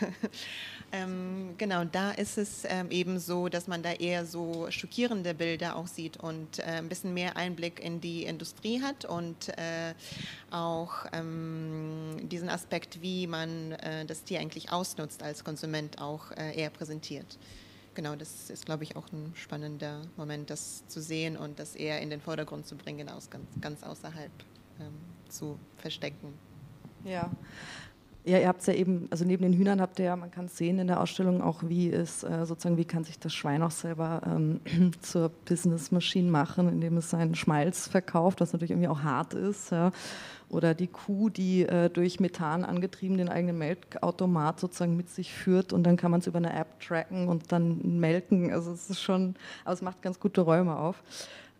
[0.00, 0.06] Äh,
[0.92, 5.76] Ähm, genau, da ist es ähm, eben so, dass man da eher so schockierende Bilder
[5.76, 9.94] auch sieht und äh, ein bisschen mehr Einblick in die Industrie hat und äh,
[10.50, 16.56] auch ähm, diesen Aspekt, wie man äh, das Tier eigentlich ausnutzt als Konsument, auch äh,
[16.56, 17.36] eher präsentiert.
[17.94, 22.00] Genau, das ist, glaube ich, auch ein spannender Moment, das zu sehen und das eher
[22.00, 24.30] in den Vordergrund zu bringen, aus ganz, ganz außerhalb
[24.78, 24.94] ähm,
[25.28, 26.34] zu verstecken.
[27.04, 27.30] Ja,
[28.26, 30.46] ja, ihr habt es ja eben, also neben den Hühnern habt ihr ja, man kann
[30.46, 33.62] es sehen in der Ausstellung auch, wie es äh, sozusagen, wie kann sich das Schwein
[33.62, 34.60] auch selber ähm,
[35.00, 39.70] zur Business-Maschine machen, indem es seinen Schmalz verkauft, was natürlich irgendwie auch hart ist.
[39.70, 39.92] Ja.
[40.48, 45.72] Oder die Kuh, die äh, durch Methan angetrieben den eigenen Melkautomat sozusagen mit sich führt
[45.72, 48.52] und dann kann man es über eine App tracken und dann melken.
[48.52, 51.00] Also es ist schon, aber es macht ganz gute Räume auf.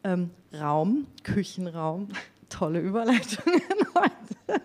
[0.02, 2.08] Ähm, Raum, Küchenraum,
[2.48, 3.62] tolle Überleitungen
[3.94, 4.62] heute.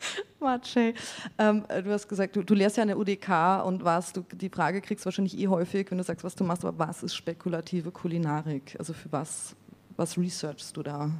[0.40, 0.94] Matsche.
[1.38, 4.80] Ähm, du hast gesagt, du, du, lehrst ja eine UDK und was du, die Frage
[4.80, 8.76] kriegst wahrscheinlich eh häufig, wenn du sagst, was du machst, aber was ist spekulative Kulinarik?
[8.78, 9.56] Also für was,
[9.96, 11.10] was researchst du da?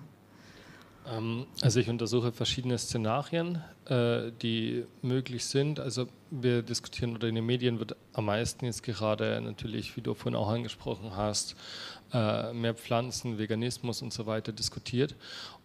[1.11, 5.81] Ähm, also ich untersuche verschiedene Szenarien, äh, die möglich sind.
[5.81, 10.15] Also wir diskutieren oder in den Medien wird am meisten jetzt gerade natürlich, wie du
[10.15, 11.57] vorhin auch angesprochen hast,
[12.13, 15.15] äh, mehr Pflanzen, Veganismus und so weiter diskutiert.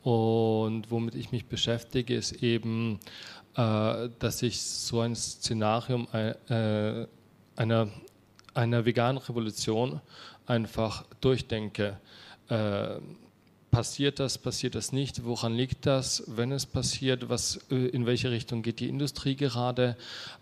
[0.01, 2.99] Und womit ich mich beschäftige, ist eben,
[3.55, 7.05] äh, dass ich so ein Szenarium äh,
[7.55, 7.89] einer,
[8.53, 10.01] einer veganen Revolution
[10.45, 11.97] einfach durchdenke.
[13.73, 18.05] Äh, passiert das, passiert das nicht, woran liegt das, wenn es passiert, was, äh, in
[18.05, 19.97] welche Richtung geht die Industrie gerade,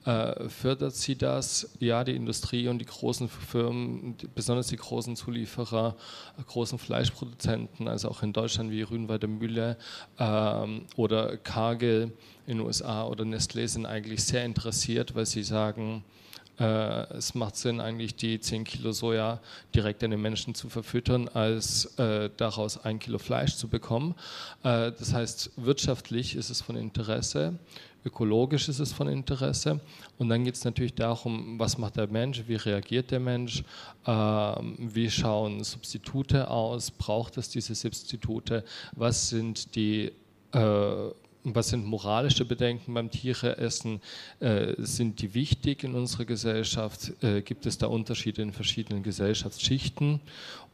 [0.05, 1.71] äh, fördert sie das?
[1.79, 5.95] Ja, die Industrie und die großen Firmen, besonders die großen Zulieferer,
[6.38, 9.77] äh, großen Fleischproduzenten, also auch in Deutschland wie Rühnweider Mühle
[10.19, 12.11] ähm, oder Cargill
[12.47, 16.21] in den USA oder Nestlé sind eigentlich sehr interessiert, weil sie sagen, äh,
[16.58, 19.39] es macht Sinn, eigentlich die 10 Kilo Soja
[19.74, 24.16] direkt an den Menschen zu verfüttern, als äh, daraus ein Kilo Fleisch zu bekommen.
[24.64, 27.58] Äh, das heißt, wirtschaftlich ist es von Interesse,
[28.06, 29.80] ökologisch ist es von Interesse.
[30.18, 33.64] Und dann geht es natürlich darum, was macht der Mensch, wie reagiert der Mensch,
[34.06, 38.64] ähm, wie schauen Substitute aus, braucht es diese Substitute,
[38.95, 40.12] was sind die
[40.54, 41.10] äh,
[41.43, 44.01] was sind moralische Bedenken beim Tiereessen?
[44.39, 47.13] Äh, sind die wichtig in unserer Gesellschaft?
[47.23, 50.21] Äh, gibt es da Unterschiede in verschiedenen Gesellschaftsschichten?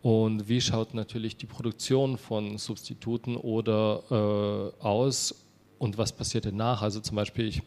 [0.02, 5.36] Und wie schaut natürlich die Produktion von Substituten oder äh, aus?
[5.80, 6.82] Und was passiert danach?
[6.82, 7.62] Also zum Beispiel, ich,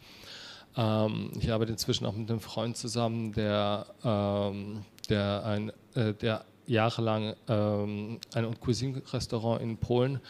[0.77, 6.45] ähm, ich arbeite inzwischen auch mit einem Freund zusammen, der, ähm, der, ein, äh, der
[6.67, 10.21] jahrelang ähm, ein Cuisine-Restaurant in Polen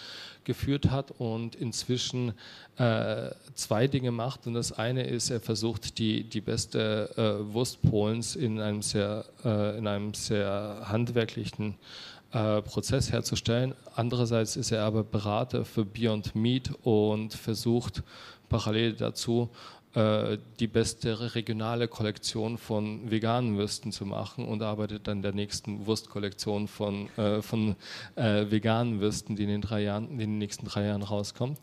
[0.51, 2.33] geführt hat und inzwischen
[2.77, 4.49] äh, zwei Dinge macht.
[4.49, 9.25] Und das eine ist, er versucht, die, die beste äh, Wurst Polens in einem sehr,
[9.45, 11.77] äh, in einem sehr handwerklichen
[12.33, 13.75] äh, Prozess herzustellen.
[13.95, 18.03] Andererseits ist er aber Berater für Beyond Meat und versucht
[18.49, 19.51] parallel dazu
[19.93, 26.69] die beste regionale Kollektion von veganen Würsten zu machen und arbeitet an der nächsten Wurstkollektion
[26.69, 27.75] von, äh, von
[28.15, 31.59] äh, veganen Würsten, die in den, drei Jahren, in den nächsten drei Jahren rauskommt.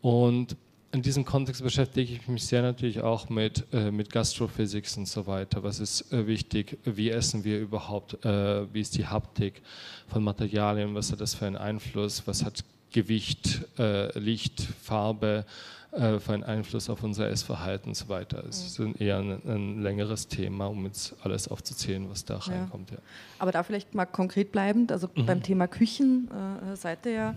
[0.00, 0.56] Und
[0.92, 5.26] in diesem Kontext beschäftige ich mich sehr natürlich auch mit, äh, mit Gastrophysics und so
[5.26, 5.62] weiter.
[5.62, 6.78] Was ist äh, wichtig?
[6.84, 8.24] Wie essen wir überhaupt?
[8.24, 9.62] Äh, wie ist die Haptik
[10.06, 10.94] von Materialien?
[10.94, 12.22] Was hat das für einen Einfluss?
[12.26, 13.66] Was hat Gewicht,
[14.14, 15.44] Licht, Farbe?
[15.92, 18.44] Äh, für einen Einfluss auf unser Essverhalten und so weiter.
[18.48, 18.92] Es mhm.
[18.92, 22.90] ist eher ein, ein, längeres Thema, um jetzt alles aufzuzählen, was da reinkommt.
[22.90, 22.98] Ja.
[23.38, 25.26] Aber da vielleicht mal konkret bleibend, also mhm.
[25.26, 27.34] beim Thema Küchen äh, seid ihr ja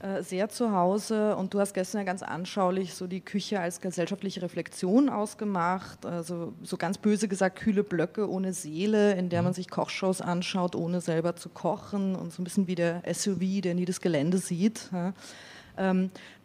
[0.00, 3.80] äh, sehr zu Hause und du hast gestern ja ganz anschaulich so die Küche als
[3.80, 9.52] gesellschaftliche Reflexion ausgemacht, also so ganz böse gesagt kühle Blöcke ohne Seele, in der man
[9.52, 9.56] mhm.
[9.56, 13.74] sich Kochshows anschaut, ohne selber zu kochen und so ein bisschen wie der SUV, der
[13.74, 14.88] nie das Gelände sieht.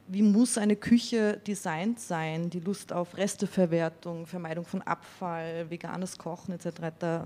[0.07, 6.53] Wie muss eine Küche designt sein, die Lust auf Resteverwertung, Vermeidung von Abfall, veganes Kochen
[6.53, 7.25] etc.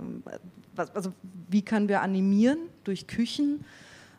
[0.94, 1.12] Also
[1.50, 3.66] wie können wir animieren durch Küchen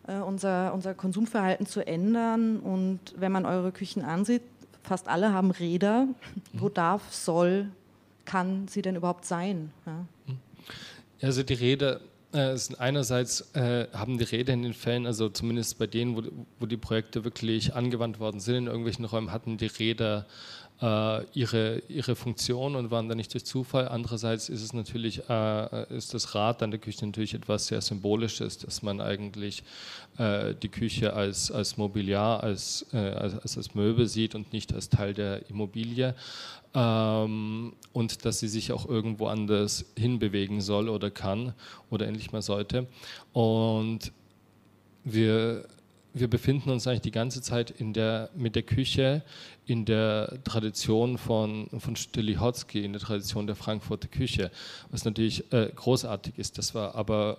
[0.07, 2.59] äh, unser, unser Konsumverhalten zu ändern?
[2.59, 4.43] Und wenn man eure Küchen ansieht,
[4.83, 6.09] fast alle haben Räder.
[6.53, 6.75] Wo mhm.
[6.75, 7.69] darf, soll,
[8.25, 9.71] kann sie denn überhaupt sein?
[9.87, 10.05] Ja?
[11.23, 12.01] Also die Räder
[12.33, 16.23] äh, einerseits äh, haben die Räder in den Fällen, also zumindest bei denen, wo,
[16.59, 20.27] wo, die Projekte wirklich angewandt worden sind, in irgendwelchen Räumen hatten die Räder
[20.81, 23.89] ihre, ihre Funktion und waren da nicht durch Zufall.
[23.89, 28.59] Andererseits ist es natürlich, äh, ist das Rad an der Küche natürlich etwas sehr Symbolisches,
[28.59, 29.65] dass man eigentlich
[30.19, 34.89] äh, die Küche als, als Mobiliar, als, äh, als, als Möbel sieht und nicht als
[34.89, 36.15] Teil der Immobilie.
[36.75, 41.55] Ähm, und dass sie sich auch irgendwo anders hinbewegen soll oder kann
[41.91, 42.87] oder endlich mal sollte.
[43.33, 44.13] Und
[45.03, 45.65] wir
[46.15, 49.23] wir befinden uns eigentlich die ganze Zeit in der, mit der Küche
[49.67, 54.51] in der Tradition von, von Stilichotsky, in der Tradition der Frankfurter Küche,
[54.91, 56.59] was natürlich äh, großartig ist.
[56.59, 57.39] Das war aber,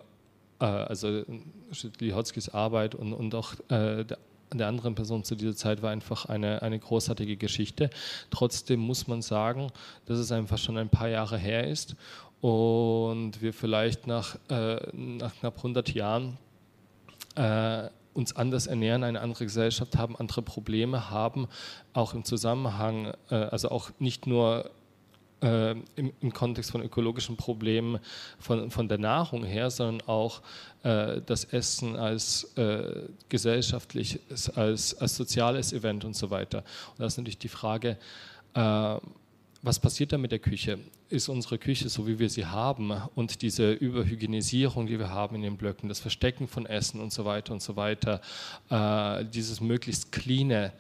[0.60, 1.24] äh, also
[1.72, 4.18] Stilichotskys Arbeit und, und auch äh, der,
[4.54, 7.90] der anderen Person zu dieser Zeit war einfach eine, eine großartige Geschichte.
[8.32, 9.72] Trotzdem muss man sagen,
[10.06, 11.96] dass es einfach schon ein paar Jahre her ist
[12.42, 16.38] und wir vielleicht nach, äh, nach knapp 100 Jahren
[17.36, 17.90] äh,
[18.20, 21.48] uns anders ernähren, eine andere Gesellschaft haben, andere Probleme haben,
[21.94, 24.70] auch im Zusammenhang, äh, also auch nicht nur
[25.42, 28.00] äh, im, im, Kontext von ökologischen Problemen
[28.40, 30.42] von, von der Nahrung her, sondern auch
[30.84, 36.60] äh, das Essen als äh, gesellschaftliches, als, als soziales Event und so weiter.
[36.92, 37.98] Und da ist natürlich die Frage,
[38.54, 38.96] äh,
[39.62, 40.80] was passiert da mit der Küche?
[41.10, 45.42] Ist unsere Küche so, wie wir sie haben und diese Überhygienisierung, die wir haben in
[45.42, 48.22] den Blöcken, das Verstecken von Essen und so weiter und so weiter,
[48.70, 50.72] äh, dieses möglichst cleane,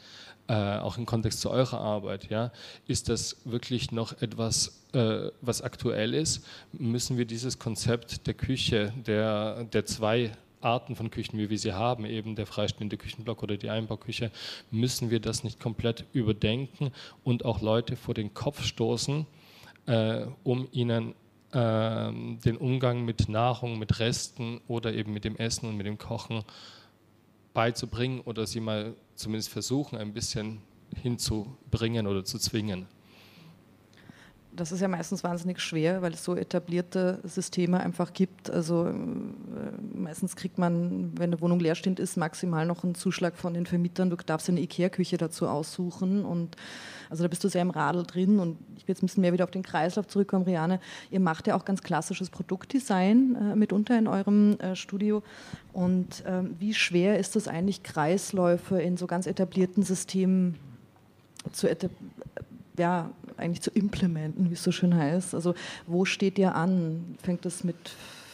[0.47, 2.51] äh, auch im Kontext zu eurer Arbeit, ja,
[2.88, 6.45] ist das wirklich noch etwas, äh, was aktuell ist?
[6.71, 10.32] Müssen wir dieses Konzept der Küche, der, der zwei
[10.62, 14.32] Arten von Küchen, wie wir sie haben, eben der freistehende Küchenblock oder die Einbauküche,
[14.72, 16.91] müssen wir das nicht komplett überdenken
[17.24, 19.26] und auch Leute vor den Kopf stoßen,
[19.86, 21.14] äh, um ihnen
[21.51, 25.97] äh, den Umgang mit Nahrung, mit Resten oder eben mit dem Essen und mit dem
[25.97, 26.43] Kochen
[27.53, 30.62] beizubringen oder sie mal zumindest versuchen, ein bisschen
[31.01, 32.88] hinzubringen oder zu zwingen
[34.60, 38.49] das ist ja meistens wahnsinnig schwer, weil es so etablierte Systeme einfach gibt.
[38.49, 38.93] Also äh,
[39.97, 44.10] meistens kriegt man, wenn eine Wohnung leerstehend ist, maximal noch einen Zuschlag von den Vermietern.
[44.10, 46.57] Du darfst eine Ikea-Küche dazu aussuchen und
[47.10, 49.34] also da bist du sehr im Radl drin und ich will jetzt ein bisschen mehr
[49.34, 50.80] wieder auf den Kreislauf zurückkommen, Riane.
[51.10, 55.24] Ihr macht ja auch ganz klassisches Produktdesign äh, mitunter in eurem äh, Studio
[55.74, 60.55] und äh, wie schwer ist es eigentlich, Kreisläufe in so ganz etablierten Systemen
[61.51, 62.18] zu etablieren?
[62.80, 65.36] Ja, eigentlich zu implementen, wie es so schön heißt.
[65.36, 65.53] Also
[65.88, 67.15] wo steht ihr an?
[67.21, 67.77] Fängt es mit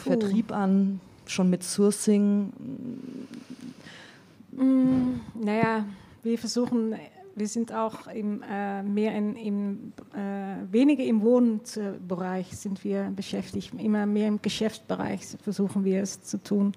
[0.03, 0.11] Puh.
[0.11, 2.53] Vertrieb an, schon mit Sourcing?
[4.51, 5.85] Mm, naja,
[6.23, 6.95] wir versuchen,
[7.35, 13.73] wir sind auch im, äh, mehr in, im, äh, weniger im Wohnbereich sind wir beschäftigt,
[13.77, 16.73] immer mehr im Geschäftsbereich versuchen wir es zu tun.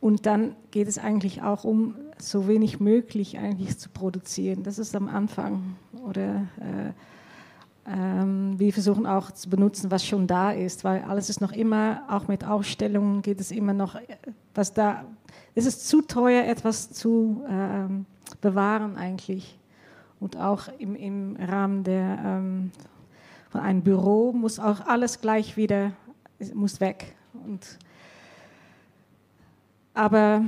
[0.00, 4.64] Und dann geht es eigentlich auch um so wenig möglich eigentlich zu produzieren.
[4.64, 6.92] Das ist am Anfang oder äh,
[7.86, 12.02] ähm, wir versuchen auch zu benutzen, was schon da ist, weil alles ist noch immer,
[12.08, 13.96] auch mit Ausstellungen geht es immer noch,
[14.54, 15.04] was da,
[15.54, 18.06] es ist zu teuer, etwas zu ähm,
[18.40, 19.58] bewahren eigentlich.
[20.20, 22.70] Und auch im, im Rahmen der, ähm,
[23.50, 25.92] von einem Büro muss auch alles gleich wieder,
[26.54, 27.16] muss weg.
[27.44, 27.78] Und,
[29.92, 30.42] aber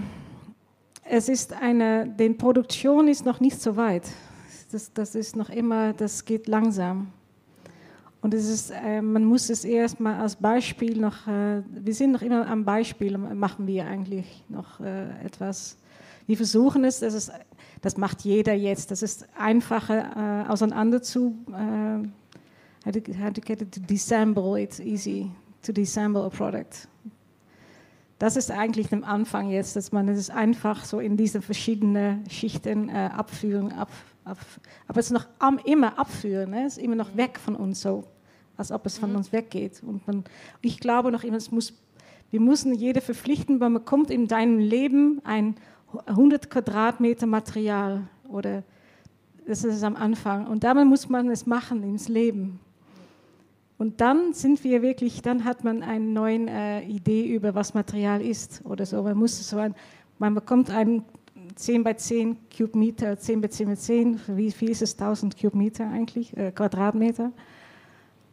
[1.02, 4.05] es ist eine, die Produktion ist noch nicht so weit.
[4.75, 7.12] Das, das ist noch immer, das geht langsam.
[8.20, 12.22] Und es ist, äh, man muss es erstmal als Beispiel noch, äh, wir sind noch
[12.22, 15.77] immer am Beispiel, machen wir eigentlich noch äh, etwas.
[16.27, 17.31] Wir versuchen es, das, ist,
[17.83, 22.09] das macht jeder jetzt, das ist einfacher äh, auseinander zu, äh,
[22.85, 25.31] how to, to get it to disassemble, it's easy
[25.62, 26.89] to disassemble a product.
[28.18, 32.89] Das ist eigentlich am Anfang jetzt, dass man es einfach so in diese verschiedenen Schichten
[32.89, 35.27] äh, abführen, ab, ab, aber es ist noch
[35.64, 36.64] immer abführen, ne?
[36.66, 38.05] es ist immer noch weg von uns so,
[38.57, 39.16] als ob es von mhm.
[39.16, 39.83] uns weggeht.
[39.83, 40.25] Und man,
[40.62, 41.75] ich glaube noch immer, es muss,
[42.31, 45.57] wir müssen jede verpflichten, weil man kommt in deinem Leben ein
[46.07, 48.64] 100 Quadratmeter Material oder
[49.47, 52.61] das ist am Anfang und damit muss man es machen ins Leben.
[53.77, 58.22] Und dann sind wir wirklich, dann hat man eine neue äh, Idee über, was Material
[58.22, 59.03] ist oder so.
[59.03, 59.75] Man muss so ein,
[60.18, 61.05] man bekommt einen
[61.55, 64.96] 10 bei 10 Kubmeter, 10 bei 10 bei 10, wie viel ist es?
[64.96, 67.32] 1000 Kubmeter eigentlich, äh, Quadratmeter.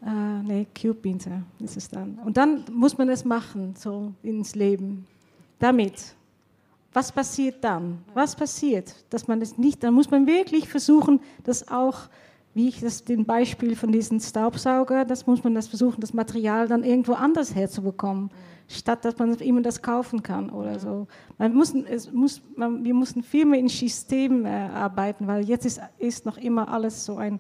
[0.06, 2.20] Äh, nee, Kubmeter ist es dann.
[2.26, 5.06] Und dann muss man es machen, so ins Leben.
[5.60, 6.16] Damit.
[6.94, 8.00] Was passiert dann?
[8.14, 8.96] Was passiert?
[9.10, 12.10] Dass man es nicht, dann muss man wirklich versuchen, das auch
[12.54, 16.68] wie ich das den Beispiel von diesem Staubsauger, das muss man das versuchen, das Material
[16.68, 18.30] dann irgendwo anders herzubekommen,
[18.78, 21.08] statt dass man immer das kaufen kann oder so.
[21.38, 25.66] Man muss, es muss, man, wir müssen viel mehr in System äh, arbeiten, weil jetzt
[25.66, 27.40] ist, ist noch immer alles so ein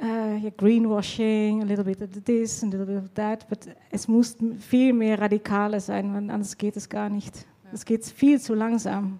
[0.00, 3.58] uh, Greenwashing, a little bit of this, a little bit of that, but
[3.90, 7.46] es muss viel mehr radikaler sein, weil anders geht es gar nicht.
[7.72, 9.18] Es geht viel zu langsam.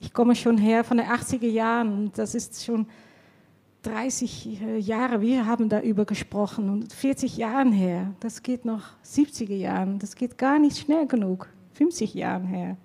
[0.00, 2.86] Ich komme schon her von den 80er Jahren und das ist schon
[3.84, 9.54] 30 äh, Jahre, wir haben darüber gesprochen und 40 Jahren her, das geht noch 70er
[9.54, 12.76] Jahren, das geht gar nicht schnell genug, 50 Jahren her.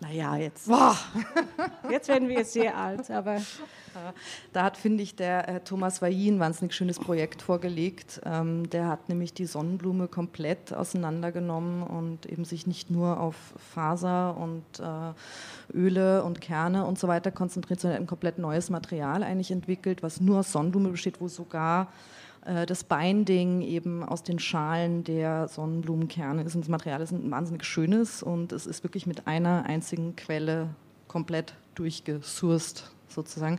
[0.00, 0.68] Naja, jetzt.
[0.68, 0.96] Boah.
[1.90, 3.40] Jetzt werden wir sehr alt, aber.
[4.52, 8.20] Da hat, finde ich, der äh, Thomas Vailly ein wahnsinnig schönes Projekt vorgelegt.
[8.24, 13.36] Ähm, der hat nämlich die Sonnenblume komplett auseinandergenommen und eben sich nicht nur auf
[13.72, 19.22] Faser und äh, Öle und Kerne und so weiter konzentriert, sondern ein komplett neues Material
[19.22, 21.88] eigentlich entwickelt, was nur aus Sonnenblume besteht, wo sogar
[22.42, 26.54] das Binding eben aus den Schalen der Sonnenblumenkerne ist.
[26.54, 30.68] Und das Material ist ein wahnsinnig schönes und es ist wirklich mit einer einzigen Quelle
[31.08, 33.58] komplett durchgesourced sozusagen.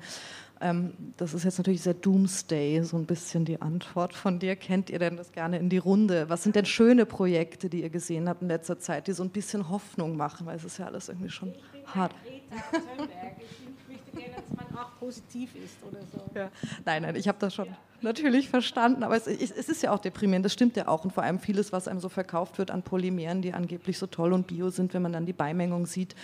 [0.60, 4.56] Ähm, das ist jetzt natürlich sehr Doomsday, so ein bisschen die Antwort von dir.
[4.56, 6.30] Kennt ihr denn das gerne in die Runde?
[6.30, 9.30] Was sind denn schöne Projekte, die ihr gesehen habt in letzter Zeit, die so ein
[9.30, 10.48] bisschen Hoffnung machen?
[10.48, 11.54] Weil es ist ja alles irgendwie schon
[11.86, 12.14] hart.
[12.24, 13.36] Greta Thunberg.
[13.40, 16.24] Ich möchte gerne, dass man auch positiv ist oder so.
[16.34, 16.50] Ja.
[16.86, 17.68] Nein, nein, ich habe das schon.
[17.68, 21.04] Ja natürlich verstanden, aber es, es, ist ja auch deprimierend, das stimmt ja auch.
[21.04, 24.34] Und vor allem vieles, was einem so verkauft wird an Polymeren, die angeblich so toll
[24.34, 26.16] und bio sind, wenn man dann die Beimengung sieht,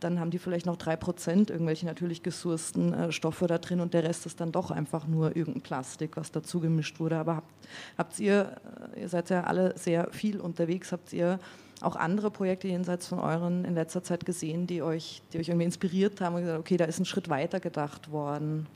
[0.00, 3.94] dann haben die vielleicht noch drei Prozent irgendwelche natürlich gesourcten äh, Stoffe da drin und
[3.94, 7.16] der Rest ist dann doch einfach nur irgendein Plastik, was dazu gemischt wurde.
[7.16, 7.52] Aber habt,
[7.98, 8.56] habt ihr,
[8.94, 11.38] äh, ihr seid ja alle sehr viel unterwegs, habt ihr
[11.80, 15.66] auch andere Projekte jenseits von euren in letzter Zeit gesehen, die euch, die euch irgendwie
[15.66, 18.66] inspiriert haben und gesagt, okay, da ist ein Schritt weiter gedacht worden?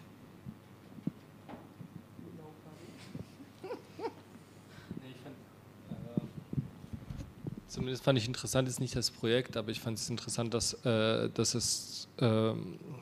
[7.77, 11.29] Zumindest fand ich interessant, ist nicht das Projekt, aber ich fand es interessant, dass, äh,
[11.29, 12.96] dass es ähm, äh,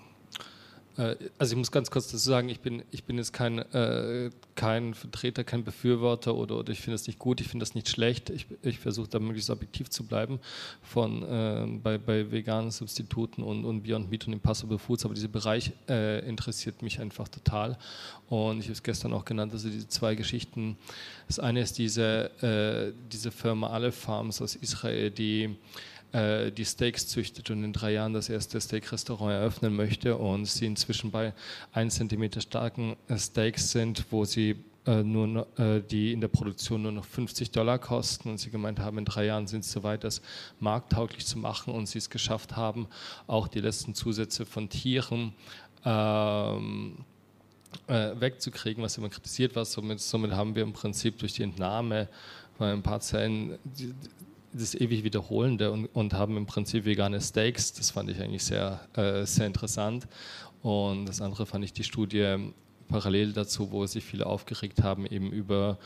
[0.97, 4.95] also ich muss ganz kurz dazu sagen, ich bin, ich bin jetzt kein, äh, kein
[4.95, 8.31] Vertreter, kein Befürworter oder, oder ich finde das nicht gut, ich finde das nicht schlecht.
[8.31, 10.39] Ich, ich versuche da möglichst objektiv zu bleiben
[10.83, 15.29] von, äh, bei, bei veganen Substituten und, und Beyond Meat und Impossible Foods, aber dieser
[15.29, 17.77] Bereich äh, interessiert mich einfach total.
[18.29, 20.77] Und ich habe es gestern auch genannt, also diese zwei Geschichten.
[21.27, 25.57] Das eine ist diese, äh, diese Firma Alle Farms aus Israel, die
[26.15, 30.67] äh, die Steaks züchtet und in drei Jahren das erste Steak-Restaurant eröffnen möchte und sie
[30.67, 31.35] inzwischen bei
[31.73, 34.57] 1 cm starken äh, Steaks sind, wo sie
[34.87, 38.79] äh, nur äh, die in der Produktion nur noch 50 Dollar kosten und sie gemeint
[38.79, 40.23] haben, in drei Jahren sind sie soweit, das
[40.61, 42.87] markttauglich zu machen und sie es geschafft haben,
[43.27, 45.33] auch die letzten Zusätze von Tieren
[45.85, 46.99] ähm,
[47.89, 49.65] äh, wegzukriegen, was immer kritisiert war.
[49.65, 52.09] Somit, somit haben wir im Prinzip durch die Entnahme
[52.57, 53.93] bei ein paar Zellen die,
[54.55, 57.73] das ewig Wiederholende und, und, haben im Prinzip vegane Steaks.
[57.73, 60.07] Das fand ich eigentlich sehr, äh, sehr interessant.
[60.63, 62.53] Und das andere fand ich die Studie
[62.89, 65.79] parallel dazu, wo sich viele aufgeregt haben, eben über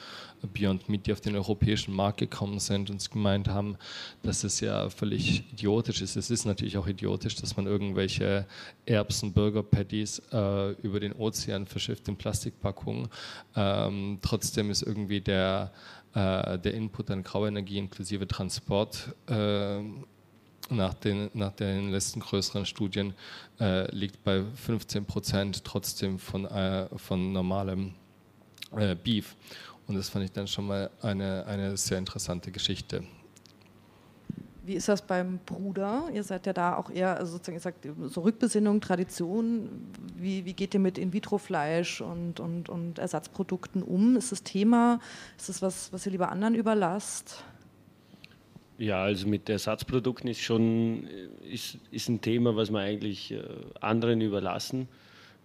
[0.53, 3.77] Beyond Meat, die auf den europäischen Markt gekommen sind und gemeint haben,
[4.23, 6.17] dass es ja völlig idiotisch ist.
[6.17, 8.47] Es ist natürlich auch idiotisch, dass man irgendwelche
[8.87, 13.09] Erbsen, Burger Patties äh, über den Ozean verschifft in Plastikpackungen.
[13.57, 15.73] Ähm, trotzdem ist irgendwie der,
[16.15, 19.81] äh, der Input an Grauenergie inklusive Transport äh,
[20.71, 23.15] nach den, nach den letzten größeren Studien
[23.61, 27.95] äh, liegt bei 15 Prozent trotzdem von, äh, von normalem
[28.77, 29.37] äh, Beef.
[29.87, 33.03] Und das fand ich dann schon mal eine, eine sehr interessante Geschichte.
[34.69, 36.11] Wie ist das beim Bruder?
[36.13, 39.71] Ihr seid ja da auch eher, also sozusagen, ihr sagt, so Rückbesinnung, Tradition.
[40.15, 44.15] Wie, wie geht ihr mit In-vitro-Fleisch und, und, und Ersatzprodukten um?
[44.17, 45.01] Ist das Thema?
[45.39, 47.43] Ist das was, was ihr lieber anderen überlasst?
[48.77, 51.09] Ja, also mit Ersatzprodukten ist schon
[51.51, 53.43] ist, ist ein Thema, was wir eigentlich äh,
[53.81, 54.87] anderen überlassen,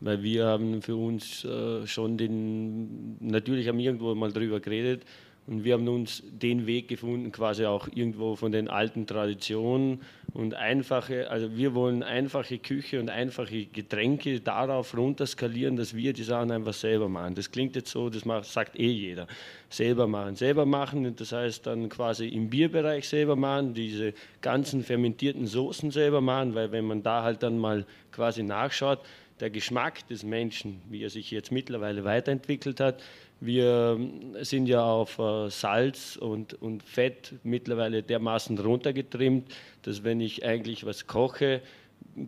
[0.01, 5.05] weil wir haben für uns äh, schon den, natürlich haben wir irgendwo mal drüber geredet,
[5.45, 10.01] und wir haben uns den Weg gefunden, quasi auch irgendwo von den alten Traditionen
[10.33, 16.23] und einfache, also wir wollen einfache Küche und einfache Getränke darauf runterskalieren, dass wir die
[16.23, 17.35] Sachen einfach selber machen.
[17.35, 19.27] Das klingt jetzt so, das macht, sagt eh jeder.
[19.69, 25.45] Selber machen, selber machen, das heißt dann quasi im Bierbereich selber machen, diese ganzen fermentierten
[25.45, 28.99] Soßen selber machen, weil wenn man da halt dann mal quasi nachschaut,
[29.39, 33.03] der Geschmack des Menschen, wie er sich jetzt mittlerweile weiterentwickelt hat,
[33.45, 33.99] wir
[34.41, 40.85] sind ja auf äh, Salz und, und Fett mittlerweile dermaßen runtergetrimmt, dass wenn ich eigentlich
[40.85, 41.61] was koche,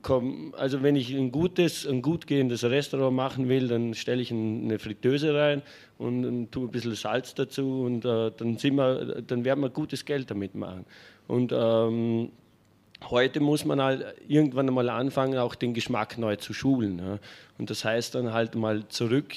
[0.01, 4.31] komm, also wenn ich ein gutes, ein gut gehendes Restaurant machen will, dann stelle ich
[4.31, 5.61] eine Fritteuse rein
[5.97, 9.69] und, und tue ein bisschen Salz dazu und äh, dann, sind wir, dann werden wir
[9.69, 10.85] gutes Geld damit machen.
[11.27, 12.29] Und ähm,
[13.09, 16.99] heute muss man halt irgendwann einmal anfangen, auch den Geschmack neu zu schulen.
[16.99, 17.19] Ja.
[17.57, 19.33] Und das heißt dann halt mal zurück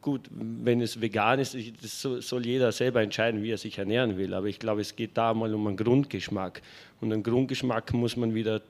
[0.00, 4.34] gut, wenn es vegan ist, das soll jeder selber entscheiden, wie er sich ernähren will.
[4.34, 6.62] Aber ich glaube, es geht da mal um einen Grundgeschmack.
[7.00, 8.62] Und einen Grundgeschmack muss man wieder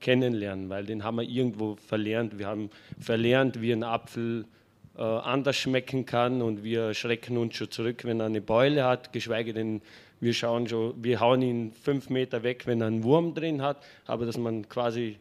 [0.00, 2.38] kennenlernen, weil den haben wir irgendwo verlernt.
[2.38, 4.44] Wir haben verlernt, wie ein Apfel
[4.96, 9.12] äh, anders schmecken kann und wir schrecken uns schon zurück, wenn er eine Beule hat,
[9.12, 9.80] geschweige denn,
[10.20, 13.82] wir schauen schon, wir hauen ihn fünf Meter weg, wenn er einen Wurm drin hat,
[14.06, 15.16] aber dass man quasi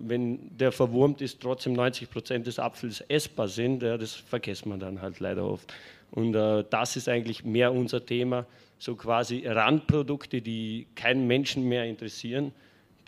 [0.00, 4.80] wenn der verwurmt ist, trotzdem 90 Prozent des Apfels essbar sind, ja, das vergisst man
[4.80, 5.72] dann halt leider oft.
[6.10, 8.46] Und äh, das ist eigentlich mehr unser Thema,
[8.78, 12.52] so quasi Randprodukte, die keinen Menschen mehr interessieren,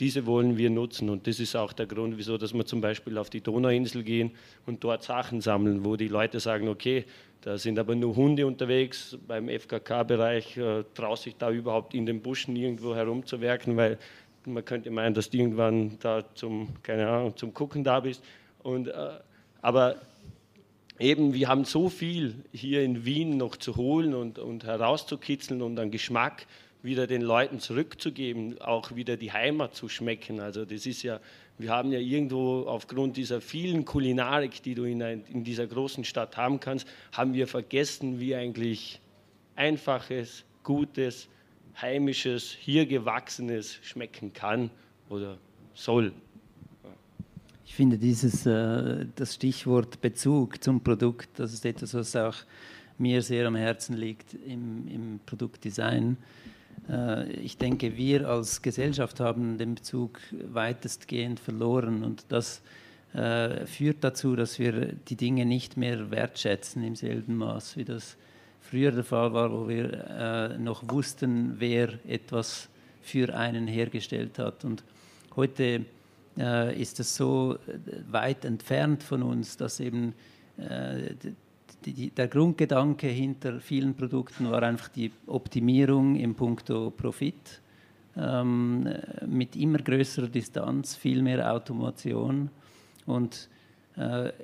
[0.00, 1.10] diese wollen wir nutzen.
[1.10, 4.32] Und das ist auch der Grund, wieso dass wir zum Beispiel auf die Donauinsel gehen
[4.66, 7.04] und dort Sachen sammeln, wo die Leute sagen, okay,
[7.42, 9.16] da sind aber nur Hunde unterwegs.
[9.26, 13.98] Beim FKK-Bereich äh, traust sich da überhaupt in den Buschen irgendwo herumzuwerken, weil
[14.46, 18.22] man könnte meinen, dass du irgendwann da zum, keine Ahnung, zum Gucken da bist.
[18.62, 19.10] Und, äh,
[19.62, 19.96] aber
[20.98, 25.78] eben, wir haben so viel hier in Wien noch zu holen und, und herauszukitzeln und
[25.78, 26.46] an Geschmack
[26.82, 30.40] wieder den Leuten zurückzugeben, auch wieder die Heimat zu schmecken.
[30.40, 31.20] Also das ist ja,
[31.58, 36.04] wir haben ja irgendwo aufgrund dieser vielen Kulinarik, die du in, ein, in dieser großen
[36.04, 39.00] Stadt haben kannst, haben wir vergessen, wie eigentlich
[39.56, 41.28] einfaches, gutes,
[41.82, 44.70] heimisches, hier gewachsenes schmecken kann
[45.08, 45.38] oder
[45.74, 46.12] soll.
[47.64, 52.36] Ich finde dieses äh, das Stichwort Bezug zum Produkt, das ist etwas, was auch
[52.98, 56.16] mir sehr am Herzen liegt im, im Produktdesign.
[56.88, 62.60] Äh, ich denke, wir als Gesellschaft haben den Bezug weitestgehend verloren und das
[63.14, 68.16] äh, führt dazu, dass wir die Dinge nicht mehr wertschätzen im selben Maß, wie das
[68.70, 69.92] früher der Fall war, wo wir
[70.54, 72.68] äh, noch wussten, wer etwas
[73.02, 74.64] für einen hergestellt hat.
[74.64, 74.84] Und
[75.34, 75.84] heute
[76.38, 77.58] äh, ist es so
[78.10, 80.14] weit entfernt von uns, dass eben
[80.56, 81.14] äh,
[81.84, 87.60] die, der Grundgedanke hinter vielen Produkten war einfach die Optimierung im Punkto Profit.
[88.16, 88.88] Ähm,
[89.26, 92.50] mit immer größerer Distanz, viel mehr Automation
[93.06, 93.59] und äh,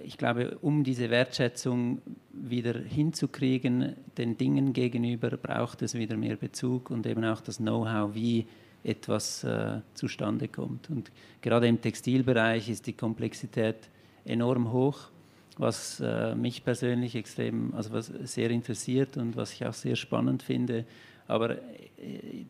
[0.05, 6.91] ich glaube, um diese Wertschätzung wieder hinzukriegen, den Dingen gegenüber, braucht es wieder mehr Bezug
[6.91, 8.47] und eben auch das Know-how, wie
[8.83, 10.91] etwas äh, zustande kommt.
[10.91, 11.11] Und
[11.43, 13.89] gerade im Textilbereich ist die Komplexität
[14.25, 15.11] enorm hoch,
[15.59, 20.43] was äh, mich persönlich extrem, also was sehr interessiert und was ich auch sehr spannend
[20.43, 20.85] finde.
[21.27, 21.59] Aber äh,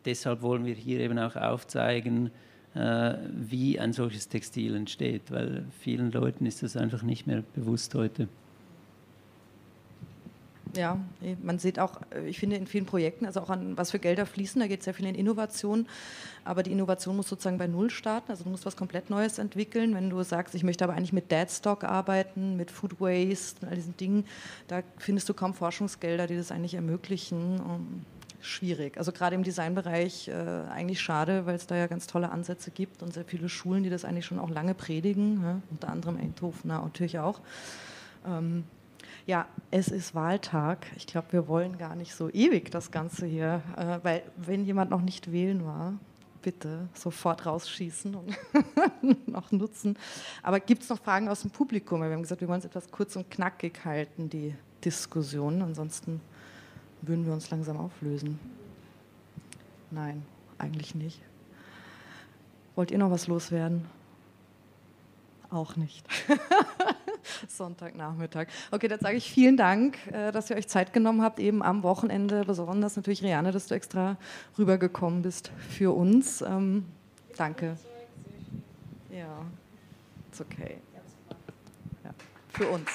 [0.04, 2.30] deshalb wollen wir hier eben auch aufzeigen, äh,
[2.76, 8.28] wie ein solches Textil entsteht, weil vielen Leuten ist das einfach nicht mehr bewusst heute.
[10.76, 10.98] ja,
[11.42, 14.26] man sieht auch, äh, ich finde in vielen Projekten, also auch an was für Gelder
[14.26, 15.86] fließen, da geht es sehr viel in Innovation,
[16.44, 19.94] aber die Innovation muss sozusagen bei Null starten, also du musst was komplett Neues entwickeln.
[19.94, 23.76] Wenn du sagst, ich möchte aber eigentlich mit Deadstock arbeiten, mit Food Waste und all
[23.76, 24.24] diesen Dingen,
[24.68, 27.60] da findest du kaum Forschungsgelder, die das eigentlich ermöglichen.
[28.46, 28.96] Schwierig.
[28.96, 30.32] Also gerade im Designbereich äh,
[30.70, 33.90] eigentlich schade, weil es da ja ganz tolle Ansätze gibt und sehr viele Schulen, die
[33.90, 37.40] das eigentlich schon auch lange predigen, ja, unter anderem Eindhoven natürlich auch.
[38.24, 38.62] Ähm,
[39.26, 40.86] ja, es ist Wahltag.
[40.96, 44.92] Ich glaube, wir wollen gar nicht so ewig das Ganze hier, äh, weil wenn jemand
[44.92, 45.94] noch nicht wählen war,
[46.40, 48.36] bitte sofort rausschießen und
[49.26, 49.98] noch nutzen.
[50.44, 52.00] Aber gibt es noch Fragen aus dem Publikum?
[52.00, 54.54] Wir haben gesagt, wir wollen es etwas kurz und knackig halten, die
[54.84, 55.62] Diskussion.
[55.62, 56.20] Ansonsten
[57.02, 58.38] würden wir uns langsam auflösen.
[59.90, 60.22] Nein,
[60.58, 61.20] eigentlich nicht.
[62.74, 63.86] Wollt ihr noch was loswerden?
[65.50, 66.06] Auch nicht.
[67.48, 68.48] Sonntagnachmittag.
[68.70, 71.82] Okay, dann sage ich vielen Dank, äh, dass ihr euch Zeit genommen habt, eben am
[71.82, 72.44] Wochenende.
[72.44, 74.16] Besonders natürlich, Rianne, dass du extra
[74.58, 76.42] rübergekommen bist für uns.
[76.42, 76.84] Ähm,
[77.36, 77.76] danke.
[79.10, 79.44] Ja,
[80.32, 80.78] ist okay.
[82.04, 82.10] Ja,
[82.48, 82.90] für uns.